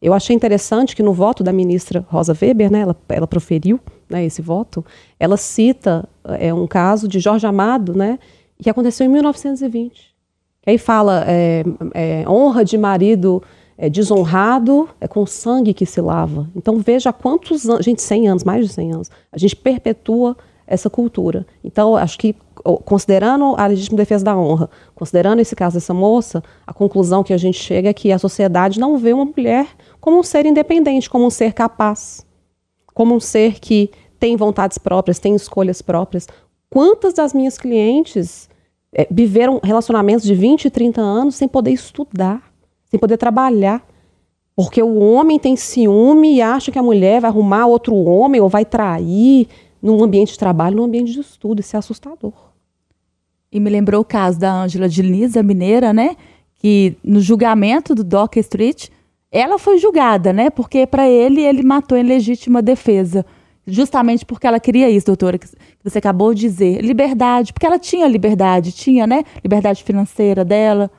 Eu 0.00 0.12
achei 0.12 0.36
interessante 0.36 0.94
que 0.94 1.02
no 1.02 1.14
voto 1.14 1.42
da 1.42 1.52
ministra 1.52 2.04
Rosa 2.08 2.36
Weber, 2.38 2.70
né, 2.70 2.80
ela, 2.80 2.96
ela 3.08 3.26
proferiu 3.26 3.80
né, 4.10 4.24
esse 4.26 4.42
voto, 4.42 4.84
ela 5.18 5.38
cita 5.38 6.06
é, 6.38 6.52
um 6.52 6.66
caso 6.66 7.08
de 7.08 7.18
Jorge 7.18 7.46
Amado, 7.46 7.94
né, 7.94 8.18
que 8.60 8.68
aconteceu 8.68 9.06
em 9.06 9.08
1920. 9.08 10.14
Que 10.60 10.70
aí 10.70 10.78
fala 10.78 11.24
é, 11.26 11.64
é, 11.94 12.28
honra 12.28 12.62
de 12.62 12.76
marido 12.76 13.42
é, 13.78 13.88
desonrado 13.88 14.88
é 15.00 15.08
com 15.08 15.24
sangue 15.26 15.72
que 15.72 15.86
se 15.86 16.00
lava. 16.00 16.48
Então 16.54 16.78
veja 16.78 17.12
quantos 17.12 17.68
anos, 17.68 17.84
gente, 17.84 18.02
100 18.02 18.28
anos, 18.28 18.44
mais 18.44 18.66
de 18.66 18.72
100 18.72 18.92
anos, 18.92 19.10
a 19.32 19.38
gente 19.38 19.56
perpetua 19.56 20.36
essa 20.66 20.90
cultura. 20.90 21.46
Então, 21.62 21.96
acho 21.96 22.18
que, 22.18 22.34
considerando 22.84 23.54
a 23.56 23.66
legítima 23.66 23.96
defesa 23.96 24.24
da 24.24 24.36
honra, 24.36 24.68
considerando 24.94 25.40
esse 25.40 25.54
caso 25.54 25.76
dessa 25.76 25.94
moça, 25.94 26.42
a 26.66 26.72
conclusão 26.72 27.22
que 27.22 27.32
a 27.32 27.38
gente 27.38 27.58
chega 27.58 27.90
é 27.90 27.94
que 27.94 28.10
a 28.10 28.18
sociedade 28.18 28.80
não 28.80 28.98
vê 28.98 29.12
uma 29.12 29.24
mulher 29.24 29.68
como 30.00 30.18
um 30.18 30.22
ser 30.22 30.46
independente, 30.46 31.08
como 31.08 31.26
um 31.26 31.30
ser 31.30 31.52
capaz, 31.52 32.26
como 32.92 33.14
um 33.14 33.20
ser 33.20 33.60
que 33.60 33.90
tem 34.18 34.36
vontades 34.36 34.78
próprias, 34.78 35.18
tem 35.18 35.34
escolhas 35.34 35.80
próprias. 35.80 36.26
Quantas 36.68 37.14
das 37.14 37.32
minhas 37.32 37.56
clientes 37.56 38.48
é, 38.92 39.06
viveram 39.10 39.60
relacionamentos 39.62 40.24
de 40.24 40.34
20, 40.34 40.70
30 40.70 41.00
anos 41.00 41.36
sem 41.36 41.46
poder 41.46 41.70
estudar, 41.70 42.42
sem 42.90 42.98
poder 42.98 43.18
trabalhar? 43.18 43.86
Porque 44.56 44.82
o 44.82 44.98
homem 44.98 45.38
tem 45.38 45.54
ciúme 45.54 46.36
e 46.36 46.42
acha 46.42 46.72
que 46.72 46.78
a 46.78 46.82
mulher 46.82 47.20
vai 47.20 47.30
arrumar 47.30 47.66
outro 47.66 47.94
homem 47.94 48.40
ou 48.40 48.48
vai 48.48 48.64
trair 48.64 49.48
num 49.86 50.02
ambiente 50.02 50.32
de 50.32 50.38
trabalho, 50.38 50.76
num 50.76 50.84
ambiente 50.84 51.12
de 51.12 51.20
estudo. 51.20 51.60
Isso 51.60 51.76
é 51.76 51.78
assustador. 51.78 52.32
E 53.52 53.60
me 53.60 53.70
lembrou 53.70 54.00
o 54.00 54.04
caso 54.04 54.38
da 54.38 54.52
Ângela 54.52 54.88
de 54.88 55.00
Lisa, 55.00 55.42
mineira, 55.42 55.92
né? 55.92 56.16
Que 56.56 56.96
no 57.04 57.20
julgamento 57.20 57.94
do 57.94 58.02
Dock 58.02 58.38
Street, 58.40 58.88
ela 59.30 59.58
foi 59.58 59.78
julgada, 59.78 60.32
né? 60.32 60.50
Porque 60.50 60.86
para 60.86 61.08
ele, 61.08 61.40
ele 61.40 61.62
matou 61.62 61.96
em 61.96 62.02
legítima 62.02 62.60
defesa. 62.60 63.24
Justamente 63.64 64.24
porque 64.24 64.46
ela 64.46 64.60
queria 64.60 64.90
isso, 64.90 65.06
doutora, 65.06 65.38
que 65.38 65.48
você 65.82 65.98
acabou 65.98 66.34
de 66.34 66.40
dizer. 66.40 66.80
Liberdade, 66.82 67.52
porque 67.52 67.66
ela 67.66 67.78
tinha 67.78 68.06
liberdade, 68.08 68.72
tinha, 68.72 69.06
né? 69.06 69.24
Liberdade 69.42 69.84
financeira 69.84 70.44
dela, 70.44 70.90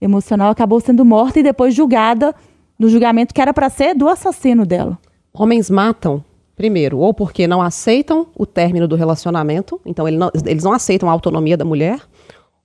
emocional, 0.00 0.50
acabou 0.50 0.80
sendo 0.80 1.04
morta 1.04 1.40
e 1.40 1.42
depois 1.42 1.74
julgada 1.74 2.34
no 2.78 2.88
julgamento 2.88 3.32
que 3.32 3.40
era 3.40 3.54
para 3.54 3.70
ser 3.70 3.94
do 3.94 4.08
assassino 4.08 4.66
dela. 4.66 4.98
Homens 5.32 5.70
matam, 5.70 6.24
primeiro, 6.56 6.98
ou 6.98 7.12
porque 7.12 7.46
não 7.46 7.60
aceitam 7.60 8.26
o 8.36 8.46
término 8.46 8.86
do 8.86 8.96
relacionamento, 8.96 9.80
então 9.84 10.06
ele 10.06 10.16
não, 10.16 10.30
eles 10.46 10.64
não 10.64 10.72
aceitam 10.72 11.08
a 11.08 11.12
autonomia 11.12 11.56
da 11.56 11.64
mulher, 11.64 12.00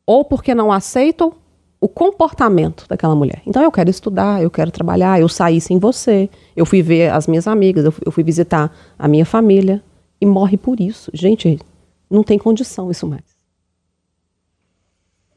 ou 0.05 0.23
porque 0.23 0.53
não 0.55 0.71
aceitam 0.71 1.33
o 1.81 1.87
comportamento 1.87 2.85
daquela 2.89 3.15
mulher. 3.15 3.41
Então 3.45 3.63
eu 3.63 3.71
quero 3.71 3.89
estudar, 3.89 4.41
eu 4.41 4.49
quero 4.49 4.71
trabalhar, 4.71 5.19
eu 5.19 5.29
saí 5.29 5.61
sem 5.61 5.79
você, 5.79 6.29
eu 6.55 6.65
fui 6.65 6.81
ver 6.81 7.11
as 7.11 7.25
minhas 7.25 7.47
amigas, 7.47 7.85
eu 7.85 7.91
fui, 7.91 8.03
eu 8.05 8.11
fui 8.11 8.23
visitar 8.23 8.75
a 8.97 9.07
minha 9.07 9.25
família 9.25 9.81
e 10.19 10.25
morre 10.25 10.57
por 10.57 10.79
isso. 10.79 11.09
Gente, 11.13 11.59
não 12.09 12.23
tem 12.23 12.37
condição 12.37 12.91
isso 12.91 13.07
mais. 13.07 13.28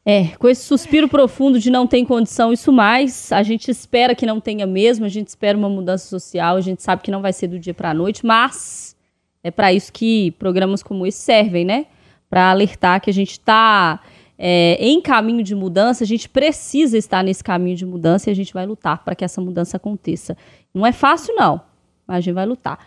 É, 0.05 0.35
com 0.37 0.49
esse 0.49 0.63
suspiro 0.63 1.07
profundo 1.07 1.57
de 1.57 1.69
não 1.69 1.87
tem 1.87 2.03
condição 2.03 2.51
isso 2.51 2.73
mais, 2.73 3.31
a 3.31 3.41
gente 3.41 3.71
espera 3.71 4.13
que 4.13 4.25
não 4.25 4.41
tenha 4.41 4.67
mesmo, 4.67 5.05
a 5.05 5.09
gente 5.09 5.29
espera 5.29 5.57
uma 5.57 5.69
mudança 5.69 6.07
social, 6.07 6.57
a 6.57 6.61
gente 6.61 6.83
sabe 6.83 7.01
que 7.01 7.09
não 7.09 7.21
vai 7.21 7.31
ser 7.31 7.47
do 7.47 7.57
dia 7.57 7.73
para 7.73 7.91
a 7.91 7.93
noite, 7.93 8.25
mas 8.25 8.97
é 9.41 9.49
para 9.49 9.71
isso 9.71 9.93
que 9.93 10.31
programas 10.31 10.83
como 10.83 11.07
esse 11.07 11.19
servem, 11.19 11.63
né? 11.63 11.85
Para 12.29 12.51
alertar 12.51 12.99
que 12.99 13.09
a 13.09 13.13
gente 13.13 13.31
está 13.31 14.01
é, 14.37 14.75
em 14.79 14.99
caminho 15.01 15.41
de 15.41 15.55
mudança, 15.55 16.03
a 16.03 16.07
gente 16.07 16.27
precisa 16.27 16.97
estar 16.97 17.23
nesse 17.23 17.43
caminho 17.43 17.77
de 17.77 17.85
mudança 17.85 18.29
e 18.29 18.31
a 18.31 18.35
gente 18.35 18.53
vai 18.53 18.65
lutar 18.65 19.05
para 19.05 19.15
que 19.15 19.23
essa 19.23 19.39
mudança 19.39 19.77
aconteça. 19.77 20.35
Não 20.73 20.85
é 20.85 20.91
fácil, 20.91 21.33
não, 21.33 21.61
mas 22.05 22.17
a 22.17 22.19
gente 22.19 22.33
vai 22.33 22.45
lutar. 22.45 22.77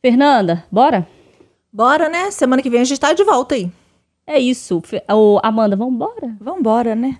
Fernanda, 0.00 0.64
bora? 0.70 1.04
Bora, 1.72 2.08
né? 2.08 2.30
Semana 2.30 2.62
que 2.62 2.70
vem 2.70 2.80
a 2.80 2.84
gente 2.84 3.00
tá 3.00 3.12
de 3.12 3.24
volta 3.24 3.56
aí. 3.56 3.70
É 4.30 4.38
isso. 4.38 4.80
Ô, 5.12 5.40
Amanda, 5.42 5.74
vamos 5.74 5.94
embora? 5.94 6.36
Vamos 6.40 6.60
embora, 6.60 6.94
né? 6.94 7.18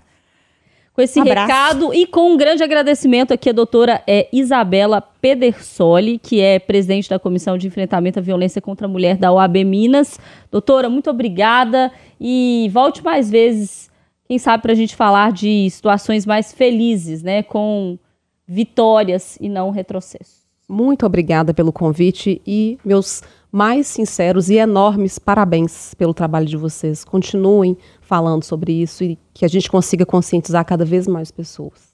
Com 0.93 1.03
esse 1.03 1.21
recado 1.21 1.93
e 1.93 2.07
com 2.07 2.33
um 2.33 2.37
grande 2.37 2.63
agradecimento 2.63 3.35
aqui 3.35 3.51
a 3.51 3.53
doutora 3.53 4.01
é, 4.07 4.29
Isabela 4.33 5.01
Pedersoli, 5.01 6.21
que 6.21 6.41
é 6.41 6.61
presidente 6.61 7.11
da 7.11 7.19
Comissão 7.19 7.59
de 7.59 7.67
Enfrentamento 7.67 8.21
à 8.21 8.23
Violência 8.23 8.63
contra 8.63 8.87
a 8.87 8.89
Mulher 8.89 9.17
da 9.17 9.33
OAB 9.33 9.57
Minas. 9.65 10.21
Doutora, 10.53 10.89
muito 10.89 11.11
obrigada 11.11 11.91
e 12.21 12.71
volte 12.73 13.03
mais 13.03 13.29
vezes, 13.29 13.91
quem 14.29 14.39
sabe, 14.39 14.63
para 14.63 14.73
a 14.73 14.77
gente 14.77 14.95
falar 14.95 15.33
de 15.33 15.69
situações 15.69 16.25
mais 16.25 16.53
felizes, 16.53 17.25
né? 17.25 17.43
Com 17.43 17.99
vitórias 18.47 19.37
e 19.41 19.49
não 19.49 19.71
retrocessos. 19.71 20.40
Muito 20.71 21.05
obrigada 21.05 21.53
pelo 21.53 21.73
convite 21.73 22.41
e 22.47 22.79
meus 22.85 23.25
mais 23.51 23.89
sinceros 23.89 24.49
e 24.51 24.55
enormes 24.55 25.19
parabéns 25.19 25.95
pelo 25.95 26.15
trabalho 26.15 26.47
de 26.47 26.57
vocês. 26.57 27.05
Continuem 27.05 27.77
falando 28.01 28.45
sobre 28.45 28.73
isso 28.81 29.03
e 29.03 29.19
que 29.35 29.45
a 29.45 29.49
gente 29.49 29.69
consiga 29.69 30.07
conscientizar 30.07 30.65
cada 30.65 30.85
vez 30.85 31.09
mais 31.09 31.33
pessoas. 31.33 31.91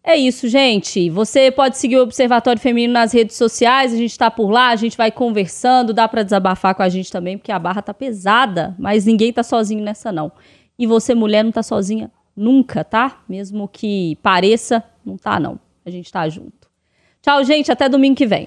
É 0.00 0.16
isso, 0.16 0.48
gente. 0.48 1.10
Você 1.10 1.50
pode 1.50 1.76
seguir 1.76 1.96
o 1.96 2.04
Observatório 2.04 2.62
Feminino 2.62 2.92
nas 2.92 3.12
redes 3.12 3.34
sociais, 3.34 3.92
a 3.92 3.96
gente 3.96 4.12
está 4.12 4.30
por 4.30 4.48
lá, 4.48 4.68
a 4.68 4.76
gente 4.76 4.96
vai 4.96 5.10
conversando, 5.10 5.92
dá 5.92 6.06
para 6.06 6.22
desabafar 6.22 6.72
com 6.72 6.84
a 6.84 6.88
gente 6.88 7.10
também, 7.10 7.36
porque 7.36 7.50
a 7.50 7.58
barra 7.58 7.82
tá 7.82 7.92
pesada, 7.92 8.76
mas 8.78 9.04
ninguém 9.04 9.32
tá 9.32 9.42
sozinho 9.42 9.82
nessa 9.82 10.12
não. 10.12 10.30
E 10.78 10.86
você, 10.86 11.16
mulher, 11.16 11.42
não 11.42 11.50
tá 11.50 11.64
sozinha 11.64 12.12
nunca, 12.36 12.84
tá? 12.84 13.24
Mesmo 13.28 13.66
que 13.66 14.16
pareça, 14.22 14.84
não 15.04 15.16
tá 15.16 15.40
não. 15.40 15.58
A 15.84 15.90
gente 15.90 16.12
tá 16.12 16.28
junto. 16.28 16.55
Tchau, 17.28 17.42
gente, 17.42 17.72
até 17.72 17.88
domingo 17.88 18.14
que 18.14 18.24
vem. 18.24 18.46